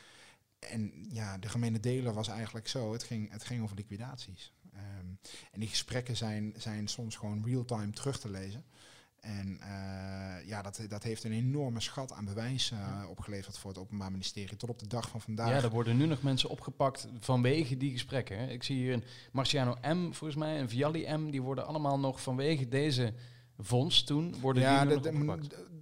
En 0.59 1.07
ja, 1.11 1.39
de 1.39 1.49
gemene 1.49 1.81
deler 1.81 2.13
was 2.13 2.29
eigenlijk 2.29 2.69
zo, 2.69 2.93
het 2.93 3.03
ging, 3.03 3.31
het 3.31 3.45
ging 3.45 3.63
over 3.63 3.77
liquidaties. 3.77 4.53
Um, 4.75 5.19
en 5.53 5.61
die 5.61 5.69
gesprekken 5.69 6.17
zijn, 6.17 6.55
zijn 6.57 6.89
soms 6.89 7.17
gewoon 7.17 7.45
real-time 7.45 7.91
terug 7.91 8.21
te 8.21 8.31
lezen. 8.31 8.65
En 9.21 9.61
ja, 10.45 10.63
dat, 10.63 10.81
dat 10.89 11.03
heeft 11.03 11.25
een 11.25 11.33
enorme 11.33 11.81
schat 11.81 12.13
aan 12.13 12.25
bewijs 12.25 12.73
opgeleverd 13.09 13.59
voor 13.59 13.71
het 13.71 13.79
Openbaar 13.79 14.11
Ministerie 14.11 14.57
tot 14.57 14.69
op 14.69 14.79
de 14.79 14.87
dag 14.87 15.09
van 15.09 15.21
vandaag. 15.21 15.49
Ja, 15.49 15.63
er 15.63 15.71
worden 15.71 15.97
nu 15.97 16.07
nog 16.07 16.23
mensen 16.23 16.49
opgepakt 16.49 17.09
vanwege 17.21 17.77
die 17.77 17.93
gesprekken. 17.93 18.39
Hè. 18.39 18.47
Ik 18.47 18.63
zie 18.63 18.77
hier 18.77 18.93
een 18.93 19.05
Marciano 19.33 19.77
M, 19.83 20.13
volgens 20.13 20.35
mij, 20.35 20.61
een 20.61 20.69
Vialli 20.69 21.17
M, 21.17 21.31
die 21.31 21.43
worden 21.43 21.67
allemaal 21.67 21.99
nog 21.99 22.23
vanwege 22.23 22.69
deze 22.69 23.15
vondst 23.59 24.07
toen 24.07 24.41
worden 24.41 24.63
ja, 24.63 24.85
die 24.85 25.01
de, 25.01 25.11
de, 25.11 25.39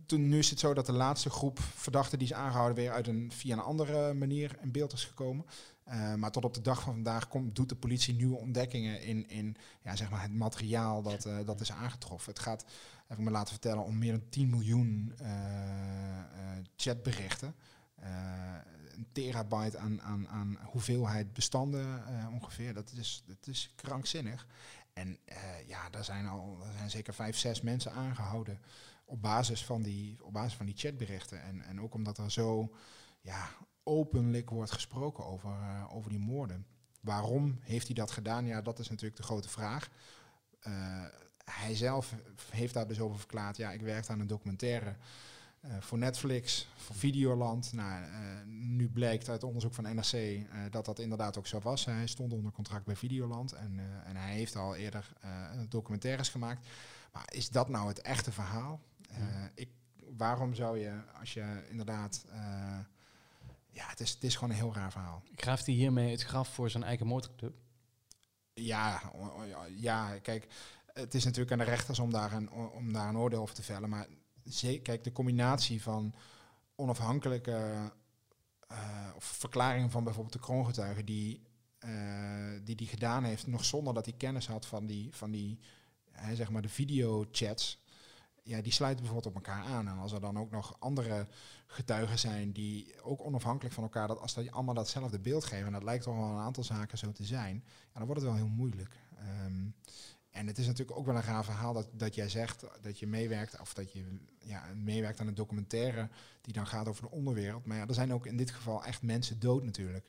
toen, 0.06 0.28
nu 0.28 0.38
is 0.38 0.50
het 0.50 0.58
zo 0.58 0.74
dat 0.74 0.86
de 0.86 0.92
laatste 0.92 1.30
groep 1.30 1.58
verdachten 1.60 2.18
die 2.18 2.28
is 2.28 2.34
aangehouden 2.34 2.76
weer 2.76 2.92
uit 2.92 3.06
een, 3.06 3.32
via 3.32 3.52
een 3.52 3.62
andere 3.62 4.14
manier 4.14 4.56
in 4.60 4.72
beeld 4.72 4.92
is 4.92 5.04
gekomen. 5.04 5.46
Uh, 5.88 6.14
maar 6.14 6.30
tot 6.30 6.44
op 6.44 6.54
de 6.54 6.60
dag 6.60 6.82
van 6.82 6.92
vandaag 6.92 7.28
komt, 7.28 7.56
doet 7.56 7.68
de 7.68 7.76
politie 7.76 8.14
nieuwe 8.14 8.36
ontdekkingen 8.36 9.02
in, 9.02 9.28
in 9.28 9.56
ja, 9.82 9.96
zeg 9.96 10.10
maar 10.10 10.22
het 10.22 10.34
materiaal 10.34 11.02
dat, 11.02 11.26
uh, 11.26 11.36
dat 11.44 11.60
is 11.60 11.72
aangetroffen. 11.72 12.32
Het 12.32 12.42
gaat, 12.42 12.64
heb 13.06 13.18
ik 13.18 13.24
me 13.24 13.30
laten 13.30 13.52
vertellen, 13.52 13.84
om 13.84 13.98
meer 13.98 14.12
dan 14.12 14.28
10 14.28 14.50
miljoen 14.50 15.12
uh, 15.22 15.28
chatberichten. 16.76 17.54
een 17.96 19.06
terabyte 19.12 19.78
aan, 19.78 20.02
aan, 20.02 20.28
aan 20.28 20.58
hoeveelheid 20.62 21.32
bestanden 21.32 22.02
ongeveer. 22.32 22.74
Dat 22.74 22.92
is, 22.96 23.22
dat 23.26 23.46
is 23.46 23.72
krankzinnig. 23.74 24.46
En 24.98 25.18
uh, 25.28 25.68
ja, 25.68 25.90
daar 25.90 26.04
zijn 26.04 26.26
al 26.26 26.58
zijn 26.76 26.90
zeker 26.90 27.14
vijf, 27.14 27.36
zes 27.36 27.60
mensen 27.60 27.92
aangehouden 27.92 28.60
op 29.04 29.22
basis 29.22 29.64
van 29.64 29.82
die, 29.82 30.24
op 30.24 30.32
basis 30.32 30.56
van 30.56 30.66
die 30.66 30.76
chatberichten. 30.76 31.42
En, 31.42 31.62
en 31.62 31.80
ook 31.80 31.94
omdat 31.94 32.18
er 32.18 32.30
zo 32.30 32.74
ja, 33.20 33.48
openlijk 33.82 34.50
wordt 34.50 34.72
gesproken 34.72 35.26
over, 35.26 35.50
uh, 35.50 35.84
over 35.94 36.10
die 36.10 36.18
moorden. 36.18 36.66
Waarom 37.00 37.58
heeft 37.60 37.86
hij 37.86 37.94
dat 37.94 38.10
gedaan? 38.10 38.46
Ja, 38.46 38.62
dat 38.62 38.78
is 38.78 38.88
natuurlijk 38.88 39.16
de 39.16 39.22
grote 39.22 39.48
vraag. 39.48 39.88
Uh, 40.66 41.04
hij 41.44 41.74
zelf 41.74 42.14
heeft 42.50 42.74
daar 42.74 42.88
dus 42.88 43.00
over 43.00 43.18
verklaard. 43.18 43.56
Ja, 43.56 43.70
ik 43.70 43.80
werkte 43.80 44.12
aan 44.12 44.20
een 44.20 44.26
documentaire 44.26 44.96
voor 45.80 45.98
Netflix, 45.98 46.68
voor 46.76 46.94
Videoland. 46.94 47.72
Nou, 47.72 48.02
uh, 48.02 48.08
nu 48.46 48.88
blijkt 48.88 49.28
uit 49.28 49.42
onderzoek 49.42 49.74
van 49.74 49.94
NRC 49.94 50.12
uh, 50.12 50.44
dat 50.70 50.84
dat 50.84 50.98
inderdaad 50.98 51.38
ook 51.38 51.46
zo 51.46 51.60
was. 51.60 51.84
Hij 51.84 52.06
stond 52.06 52.32
onder 52.32 52.52
contract 52.52 52.84
bij 52.84 52.96
Videoland 52.96 53.52
en, 53.52 53.80
en 54.04 54.16
hij 54.16 54.32
heeft 54.32 54.56
al 54.56 54.74
eerder 54.74 55.12
documentaires 55.68 56.28
gemaakt. 56.28 56.68
Maar 57.12 57.24
is 57.32 57.48
dat 57.48 57.68
nou 57.68 57.88
het 57.88 58.00
echte 58.00 58.32
verhaal? 58.32 58.80
ik, 59.54 59.68
waarom 60.16 60.54
zou 60.54 60.78
je, 60.78 61.00
als 61.20 61.34
je 61.34 61.66
inderdaad... 61.70 62.24
ja, 63.70 63.86
het 63.88 64.00
is, 64.00 64.10
het 64.10 64.24
is 64.24 64.34
gewoon 64.34 64.50
een 64.50 64.56
heel 64.56 64.74
raar 64.74 64.92
verhaal. 64.92 65.22
Graaft 65.34 65.66
hij 65.66 65.74
hiermee 65.74 66.10
het 66.10 66.22
graf 66.22 66.48
voor 66.48 66.70
zijn 66.70 66.82
eigen 66.82 67.06
motorclub? 67.06 67.54
Ja, 68.54 69.02
ja, 69.76 70.18
kijk, 70.18 70.46
het 70.92 71.14
is 71.14 71.24
natuurlijk 71.24 71.52
aan 71.52 71.58
de 71.58 71.64
rechters 71.64 71.98
om 71.98 72.10
daar 72.10 72.32
een, 72.32 72.50
om 72.50 72.92
daar 72.92 73.08
een 73.08 73.16
oordeel 73.16 73.40
over 73.40 73.54
te 73.54 73.62
vellen. 73.62 73.88
Maar 73.88 74.06
kijk, 74.82 75.04
de 75.04 75.12
combinatie 75.12 75.82
van 75.82 76.14
onafhankelijke 76.74 77.92
uh, 78.72 79.08
verklaringen 79.18 79.90
van 79.90 80.04
bijvoorbeeld 80.04 80.34
de 80.34 80.40
kroongetuige 80.40 81.04
die, 81.04 81.42
uh, 81.84 82.60
die 82.64 82.76
die 82.76 82.86
gedaan 82.86 83.24
heeft, 83.24 83.46
nog 83.46 83.64
zonder 83.64 83.94
dat 83.94 84.04
hij 84.04 84.14
kennis 84.14 84.46
had 84.46 84.66
van 84.66 84.86
die, 84.86 85.14
van 85.14 85.30
die 85.30 85.58
hè, 86.10 86.34
zeg 86.34 86.50
maar 86.50 86.62
de 86.62 86.68
videochats. 86.68 87.84
Ja, 88.42 88.60
die 88.60 88.72
sluiten 88.72 89.04
bijvoorbeeld 89.04 89.36
op 89.36 89.42
elkaar 89.42 89.64
aan. 89.64 89.88
En 89.88 89.98
als 89.98 90.12
er 90.12 90.20
dan 90.20 90.38
ook 90.38 90.50
nog 90.50 90.76
andere 90.78 91.26
getuigen 91.66 92.18
zijn 92.18 92.52
die 92.52 93.00
ook 93.02 93.24
onafhankelijk 93.24 93.74
van 93.74 93.82
elkaar, 93.82 94.08
dat 94.08 94.20
als 94.20 94.34
die 94.34 94.52
allemaal 94.52 94.74
datzelfde 94.74 95.18
beeld 95.18 95.44
geven, 95.44 95.66
en 95.66 95.72
dat 95.72 95.82
lijkt 95.82 96.04
toch 96.04 96.16
wel 96.16 96.24
een 96.24 96.44
aantal 96.44 96.64
zaken 96.64 96.98
zo 96.98 97.12
te 97.12 97.24
zijn, 97.24 97.64
ja, 97.64 97.98
dan 97.98 98.06
wordt 98.06 98.20
het 98.20 98.30
wel 98.30 98.38
heel 98.38 98.54
moeilijk. 98.54 98.96
Um, 99.44 99.74
en 100.36 100.46
het 100.46 100.58
is 100.58 100.66
natuurlijk 100.66 100.98
ook 100.98 101.06
wel 101.06 101.16
een 101.16 101.22
raar 101.22 101.44
verhaal 101.44 101.72
dat, 101.72 101.88
dat 101.92 102.14
jij 102.14 102.28
zegt 102.28 102.64
dat 102.82 102.98
je 102.98 103.06
meewerkt, 103.06 103.60
of 103.60 103.74
dat 103.74 103.92
je 103.92 104.18
ja, 104.38 104.64
meewerkt 104.74 105.20
aan 105.20 105.26
een 105.26 105.34
documentaire 105.34 106.08
die 106.40 106.52
dan 106.52 106.66
gaat 106.66 106.88
over 106.88 107.02
de 107.02 107.10
onderwereld. 107.10 107.66
Maar 107.66 107.76
ja, 107.76 107.86
er 107.86 107.94
zijn 107.94 108.12
ook 108.12 108.26
in 108.26 108.36
dit 108.36 108.50
geval 108.50 108.84
echt 108.84 109.02
mensen 109.02 109.40
dood 109.40 109.64
natuurlijk. 109.64 110.06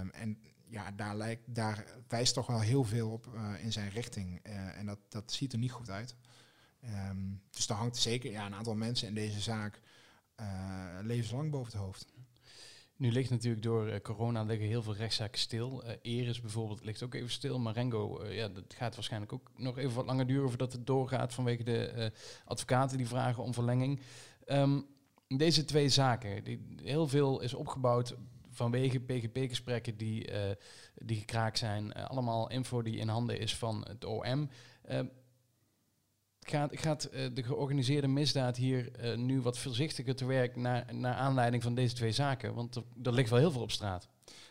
Um, 0.00 0.10
en 0.10 0.38
ja, 0.66 0.90
daar, 0.90 1.16
lijkt, 1.16 1.42
daar 1.46 1.84
wijst 2.08 2.34
toch 2.34 2.46
wel 2.46 2.60
heel 2.60 2.84
veel 2.84 3.10
op 3.10 3.26
uh, 3.34 3.64
in 3.64 3.72
zijn 3.72 3.90
richting. 3.90 4.40
Uh, 4.46 4.78
en 4.78 4.86
dat, 4.86 4.98
dat 5.08 5.32
ziet 5.32 5.52
er 5.52 5.58
niet 5.58 5.72
goed 5.72 5.90
uit. 5.90 6.16
Um, 7.10 7.42
dus 7.50 7.66
daar 7.66 7.78
hangt 7.78 7.96
zeker 7.96 8.30
ja, 8.30 8.46
een 8.46 8.54
aantal 8.54 8.74
mensen 8.74 9.08
in 9.08 9.14
deze 9.14 9.40
zaak 9.40 9.80
uh, 10.40 10.46
levenslang 11.02 11.50
boven 11.50 11.72
het 11.72 11.80
hoofd. 11.80 12.06
Nu 12.98 13.12
ligt 13.12 13.30
natuurlijk 13.30 13.62
door 13.62 13.88
uh, 13.88 13.96
corona 14.02 14.42
liggen 14.42 14.66
heel 14.66 14.82
veel 14.82 14.94
rechtszaken 14.94 15.38
stil. 15.38 15.84
Uh, 15.84 15.90
Eris 16.02 16.40
bijvoorbeeld 16.40 16.84
ligt 16.84 17.02
ook 17.02 17.14
even 17.14 17.30
stil. 17.30 17.58
Marengo, 17.58 18.22
uh, 18.22 18.36
ja, 18.36 18.48
dat 18.48 18.74
gaat 18.74 18.94
waarschijnlijk 18.94 19.32
ook 19.32 19.50
nog 19.56 19.78
even 19.78 19.94
wat 19.94 20.06
langer 20.06 20.26
duren 20.26 20.48
voordat 20.48 20.72
het 20.72 20.86
doorgaat 20.86 21.34
vanwege 21.34 21.62
de 21.62 22.12
advocaten 22.44 22.96
die 22.96 23.06
vragen 23.06 23.42
om 23.42 23.54
verlenging. 23.54 24.00
Um, 24.46 24.86
deze 25.28 25.64
twee 25.64 25.88
zaken, 25.88 26.60
heel 26.82 27.08
veel 27.08 27.40
is 27.40 27.54
opgebouwd 27.54 28.16
vanwege 28.50 29.00
PGP-gesprekken 29.00 29.96
die, 29.96 30.30
die 30.94 31.18
gekraakt 31.18 31.58
zijn. 31.58 31.92
allemaal 31.92 32.50
info 32.50 32.82
die 32.82 32.96
in 32.96 33.08
handen 33.08 33.38
is 33.38 33.56
van 33.56 33.84
het 33.88 34.04
OM. 34.04 34.50
Ehm, 36.52 36.60
gaat, 36.60 36.80
gaat 36.80 37.08
uh, 37.12 37.26
de 37.34 37.42
georganiseerde 37.42 38.08
misdaad 38.08 38.56
hier 38.56 39.04
uh, 39.04 39.16
nu 39.16 39.40
wat 39.40 39.58
voorzichtiger 39.58 40.16
te 40.16 40.24
werk 40.24 40.56
naar, 40.56 40.94
naar 40.94 41.14
aanleiding 41.14 41.62
van 41.62 41.74
deze 41.74 41.94
twee 41.94 42.12
zaken? 42.12 42.54
Want 42.54 42.76
er, 43.02 43.12
ligt 43.12 43.30
wel 43.30 43.38
heel 43.38 43.50
veel 43.50 43.62
op 43.62 43.70
straat. 43.70 44.08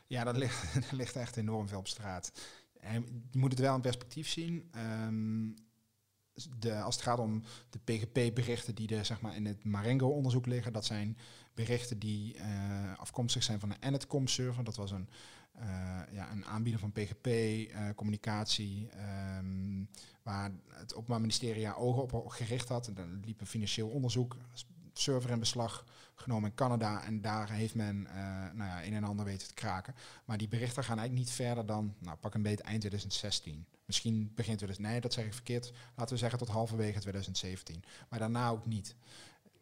Ja, 0.08 0.24
dat 0.24 0.38
ligt, 0.38 0.76
er 0.90 0.96
ligt 0.96 1.16
echt 1.16 1.38
enorm 1.38 1.68
veel 1.68 1.80
op 1.80 1.88
straat. 1.88 2.32
En 2.80 3.26
je 3.32 3.40
moet 3.40 3.52
het 3.52 3.60
wel 3.60 3.76
in 3.76 3.82
perspectief 3.82 4.28
zien. 4.28 4.72
Um, 5.06 5.56
de, 6.60 6.82
als 6.82 6.96
het 6.96 7.04
gaat 7.04 7.20
om 7.20 7.44
de 7.70 7.80
PGP-berichten 7.80 8.76
die 8.76 8.96
er 8.96 9.06
zeg 9.06 9.22
maar, 9.22 9.36
in 9.36 9.46
het 9.46 9.64
Marengo-onderzoek 9.64 10.46
liggen, 10.46 10.74
dat 10.74 10.86
zijn 10.86 11.18
berichten 11.54 12.00
die 12.00 12.36
uh, 12.36 12.98
afkomstig 12.98 13.44
zijn 13.44 13.60
van 13.60 13.70
de 13.70 13.76
Anetcom-server. 13.80 14.64
Dat 14.64 14.76
was 14.76 14.92
een, 14.92 15.10
ja, 16.12 16.32
een 16.32 16.46
aanbieder 16.46 16.80
van 16.80 16.92
PGP-communicatie, 16.92 18.90
uh, 18.96 19.38
um, 19.38 19.90
waar 20.24 20.52
het 20.68 20.96
Openbaar 20.96 21.22
Ministerie 21.22 21.62
ja, 21.62 21.74
ogen 21.74 22.02
op 22.02 22.28
gericht 22.28 22.70
had. 22.70 22.88
En 22.88 22.94
dan 22.94 23.22
liep 23.26 23.42
een 23.42 23.48
financieel 23.48 23.88
onderzoek, 23.88 24.36
server 24.94 25.30
in 25.30 25.40
beslag 25.40 25.86
genomen 26.16 26.50
in 26.50 26.56
Canada. 26.56 27.04
En 27.04 27.22
daar 27.22 27.52
heeft 27.52 27.76
men 27.76 28.08
uh, 28.08 28.14
nou 28.54 28.70
ja, 28.70 28.86
een 28.86 28.94
en 28.94 29.04
ander 29.04 29.26
weten 29.26 29.48
te 29.48 29.54
kraken. 29.54 29.96
Maar 30.26 30.38
die 30.38 30.48
berichten 30.48 30.84
gaan 30.84 30.98
eigenlijk 30.98 31.28
niet 31.28 31.36
verder 31.36 31.66
dan, 31.66 31.94
nou, 32.00 32.18
pak 32.18 32.34
een 32.34 32.42
beetje 32.42 32.64
eind 32.64 32.80
2016. 32.80 33.66
Misschien 33.86 34.32
begint 34.36 34.60
dus, 34.60 34.78
nee, 34.78 35.02
dat 35.02 35.14
zeg 35.14 35.26
ik 35.26 35.34
verkeerd. 35.34 35.72
Laten 35.96 36.14
we 36.14 36.20
zeggen 36.20 36.40
tot 36.40 36.48
halverwege 36.48 37.00
2017. 37.00 37.84
Maar 38.10 38.20
daarna 38.20 38.50
ook 38.50 38.66
niet. 38.66 38.96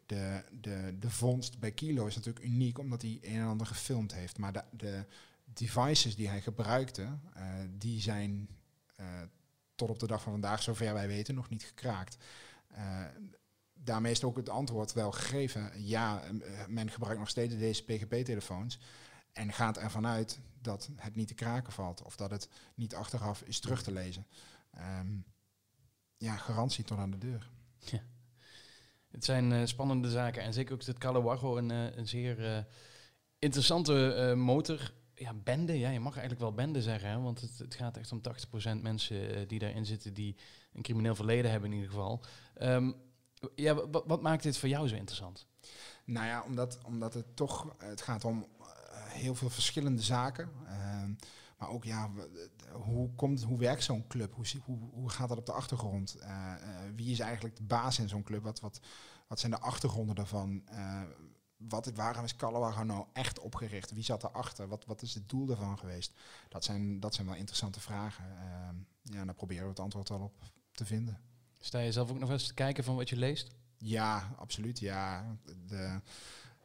De, 0.06 0.42
de, 0.60 0.96
de 1.00 1.10
vondst 1.10 1.58
bij 1.58 1.72
Kilo 1.72 2.06
is 2.06 2.14
natuurlijk 2.14 2.44
uniek 2.44 2.78
omdat 2.78 3.02
hij 3.02 3.18
een 3.22 3.40
en 3.40 3.46
ander 3.46 3.66
gefilmd 3.66 4.14
heeft. 4.14 4.38
Maar 4.38 4.52
de, 4.52 4.62
de 4.70 5.04
devices 5.52 6.16
die 6.16 6.28
hij 6.28 6.40
gebruikte, 6.40 7.02
uh, 7.02 7.42
die 7.70 8.00
zijn 8.00 8.48
uh, 9.00 9.06
tot 9.74 9.90
op 9.90 9.98
de 9.98 10.06
dag 10.06 10.22
van 10.22 10.32
vandaag, 10.32 10.62
zover 10.62 10.94
wij 10.94 11.06
weten, 11.06 11.34
nog 11.34 11.48
niet 11.48 11.64
gekraakt. 11.64 12.16
Uh, 12.72 13.04
daarmee 13.74 14.12
is 14.12 14.24
ook 14.24 14.36
het 14.36 14.48
antwoord 14.48 14.92
wel 14.92 15.12
gegeven. 15.12 15.86
Ja, 15.86 16.22
men 16.68 16.90
gebruikt 16.90 17.18
nog 17.18 17.28
steeds 17.28 17.56
deze 17.56 17.84
PGP-telefoons. 17.84 18.78
En 19.32 19.52
gaat 19.52 19.78
ervan 19.78 20.06
uit 20.06 20.38
dat 20.60 20.90
het 20.96 21.14
niet 21.14 21.28
te 21.28 21.34
kraken 21.34 21.72
valt. 21.72 22.02
Of 22.02 22.16
dat 22.16 22.30
het 22.30 22.48
niet 22.74 22.94
achteraf 22.94 23.42
is 23.42 23.60
terug 23.60 23.82
te 23.82 23.92
lezen. 23.92 24.26
Um, 24.98 25.24
ja, 26.16 26.36
garantie 26.36 26.84
tot 26.84 26.98
aan 26.98 27.10
de 27.10 27.18
deur. 27.18 27.50
Ja. 27.78 28.00
Het 29.10 29.24
zijn 29.24 29.68
spannende 29.68 30.10
zaken. 30.10 30.42
En 30.42 30.52
zeker 30.52 30.74
ook 30.74 30.84
dit 30.84 30.98
Calawago, 30.98 31.56
een, 31.56 31.70
een 31.70 32.08
zeer 32.08 32.66
interessante 33.38 34.32
motor 34.36 34.92
ja, 35.16 35.34
bende. 35.34 35.78
Ja, 35.78 35.90
je 35.90 36.00
mag 36.00 36.12
eigenlijk 36.12 36.40
wel 36.42 36.52
bende 36.54 36.82
zeggen, 36.82 37.08
hè, 37.10 37.20
want 37.20 37.40
het, 37.40 37.58
het 37.58 37.74
gaat 37.74 37.96
echt 37.96 38.12
om 38.12 38.20
80% 38.20 38.82
mensen 38.82 39.34
eh, 39.34 39.48
die 39.48 39.58
daarin 39.58 39.86
zitten 39.86 40.14
die 40.14 40.36
een 40.72 40.82
crimineel 40.82 41.14
verleden 41.14 41.50
hebben 41.50 41.68
in 41.70 41.76
ieder 41.76 41.90
geval. 41.92 42.20
Ehm, 42.54 42.92
ja, 43.54 43.74
wa- 43.74 43.88
wa- 43.90 44.02
wat 44.06 44.22
maakt 44.22 44.42
dit 44.42 44.58
voor 44.58 44.68
jou 44.68 44.88
zo 44.88 44.94
interessant? 44.94 45.46
Nou 46.04 46.26
ja, 46.26 46.42
omdat, 46.42 46.78
omdat 46.84 47.14
het 47.14 47.36
toch, 47.36 47.74
het 47.78 48.00
gaat 48.02 48.24
om 48.24 48.46
eh, 48.60 48.66
heel 49.06 49.34
veel 49.34 49.50
verschillende 49.50 50.02
zaken. 50.02 50.50
Ehm, 50.66 51.12
maar 51.58 51.68
ook 51.68 51.84
ja, 51.84 52.10
hoe, 52.72 53.14
komt, 53.14 53.42
hoe 53.42 53.58
werkt 53.58 53.82
zo'n 53.84 54.06
club? 54.06 54.34
Hoe, 54.34 54.44
hoe, 54.64 54.78
hoe 54.92 55.10
gaat 55.10 55.28
dat 55.28 55.38
op 55.38 55.46
de 55.46 55.52
achtergrond? 55.52 56.14
Eh, 56.14 56.52
wie 56.96 57.10
is 57.10 57.20
eigenlijk 57.20 57.56
de 57.56 57.62
baas 57.62 57.98
in 57.98 58.08
zo'n 58.08 58.22
club? 58.22 58.42
Wat, 58.42 58.60
wat, 58.60 58.80
wat 59.26 59.40
zijn 59.40 59.52
de 59.52 59.60
achtergronden 59.60 60.14
daarvan? 60.14 60.62
Wat, 61.56 61.90
waarom 61.94 62.24
is 62.24 62.36
Callaway 62.36 62.84
nou 62.84 63.06
echt 63.12 63.38
opgericht? 63.38 63.92
Wie 63.92 64.04
zat 64.04 64.24
erachter? 64.24 64.68
Wat, 64.68 64.84
wat 64.84 65.02
is 65.02 65.14
het 65.14 65.28
doel 65.28 65.46
daarvan 65.46 65.78
geweest? 65.78 66.12
Dat 66.48 66.64
zijn, 66.64 67.00
dat 67.00 67.14
zijn 67.14 67.26
wel 67.26 67.36
interessante 67.36 67.80
vragen. 67.80 68.24
Ehm, 68.24 68.74
ja, 69.02 69.20
en 69.20 69.26
daar 69.26 69.34
proberen 69.34 69.62
we 69.62 69.68
het 69.68 69.80
antwoord 69.80 70.08
wel 70.08 70.20
op 70.20 70.42
te 70.72 70.84
vinden. 70.84 71.20
Sta 71.60 71.78
je 71.78 71.92
zelf 71.92 72.10
ook 72.10 72.18
nog 72.18 72.30
eens 72.30 72.46
te 72.46 72.54
kijken 72.54 72.84
van 72.84 72.96
wat 72.96 73.08
je 73.08 73.16
leest? 73.16 73.54
Ja, 73.78 74.34
absoluut. 74.36 74.78
Ja, 74.78 75.36
de, 75.66 76.00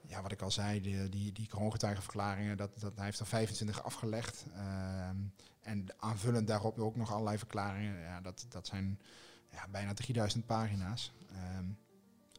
ja 0.07 0.21
wat 0.21 0.31
ik 0.31 0.41
al 0.41 0.51
zei, 0.51 0.81
die, 0.81 1.09
die, 1.09 1.31
die 1.31 1.47
kroongetuigenverklaringen, 1.47 2.57
dat, 2.57 2.79
dat, 2.79 2.95
hij 2.95 3.05
heeft 3.05 3.19
er 3.19 3.25
25 3.25 3.83
afgelegd. 3.83 4.45
Ehm, 4.53 5.17
en 5.59 5.85
aanvullend 5.97 6.47
daarop 6.47 6.79
ook 6.79 6.95
nog 6.95 7.11
allerlei 7.11 7.37
verklaringen. 7.37 7.99
Ja, 7.99 8.21
dat, 8.21 8.45
dat 8.49 8.67
zijn 8.67 8.99
ja, 9.51 9.67
bijna 9.67 9.93
3000 9.93 10.45
pagina's. 10.45 11.11
Ehm, 11.31 11.65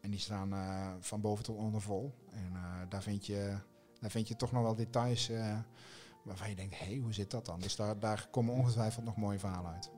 en 0.02 0.10
die 0.10 0.20
staan 0.20 0.52
eh, 0.52 0.92
van 1.00 1.20
boven 1.20 1.44
tot 1.44 1.56
onder 1.56 1.80
vol. 1.80 2.14
En 2.30 2.50
eh, 2.54 2.62
daar, 2.88 3.02
vind 3.02 3.26
je, 3.26 3.56
daar 4.00 4.10
vind 4.10 4.28
je 4.28 4.36
toch 4.36 4.52
nog 4.52 4.62
wel 4.62 4.74
details 4.74 5.28
eh, 5.28 5.58
waarvan 6.22 6.48
je 6.48 6.54
denkt, 6.54 6.78
hé, 6.78 6.86
hey, 6.86 6.96
hoe 6.96 7.12
zit 7.12 7.30
dat 7.30 7.46
dan? 7.46 7.60
Dus 7.60 7.76
daar, 7.76 7.98
daar 7.98 8.28
komen 8.30 8.54
ongetwijfeld 8.54 9.04
nog 9.04 9.16
mooie 9.16 9.38
verhalen 9.38 9.72
uit. 9.72 9.90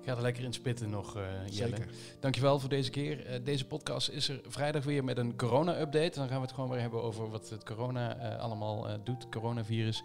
Ik 0.00 0.04
ga 0.04 0.16
er 0.16 0.22
lekker 0.22 0.44
in 0.44 0.52
spitten 0.52 0.90
nog, 0.90 1.16
eh 1.16 1.46
Jelle. 1.46 1.76
Zeker. 1.76 1.94
Dankjewel 2.20 2.58
voor 2.58 2.68
deze 2.68 2.90
keer. 2.90 3.44
Deze 3.44 3.66
podcast 3.66 4.08
is 4.08 4.28
er 4.28 4.40
vrijdag 4.48 4.84
weer 4.84 5.04
met 5.04 5.18
een 5.18 5.36
corona-update. 5.36 6.18
Dan 6.18 6.28
gaan 6.28 6.36
we 6.36 6.42
het 6.42 6.52
gewoon 6.52 6.70
weer 6.70 6.80
hebben 6.80 7.02
over 7.02 7.30
wat 7.30 7.50
het 7.50 7.64
corona 7.64 8.36
allemaal 8.36 8.88
eh, 8.88 8.98
doet, 9.04 9.28
coronavirus. 9.28 10.02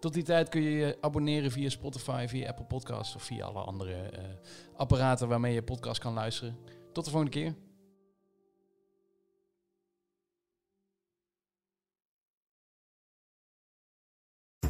Tot 0.00 0.12
die 0.12 0.22
tijd 0.22 0.48
kun 0.48 0.62
je 0.62 0.70
je 0.70 0.96
abonneren 1.00 1.50
via 1.50 1.68
Spotify, 1.68 2.26
via 2.28 2.48
Apple 2.48 2.64
Podcasts 2.64 3.14
of 3.14 3.22
via 3.22 3.44
alle 3.44 3.60
andere 3.60 4.10
apparaten 4.76 5.28
waarmee 5.28 5.54
je 5.54 5.62
podcast 5.62 6.00
kan 6.00 6.12
luisteren. 6.12 6.56
Tot 6.92 7.04
de 7.04 7.10
volgende 7.10 7.38
keer. 7.38 7.54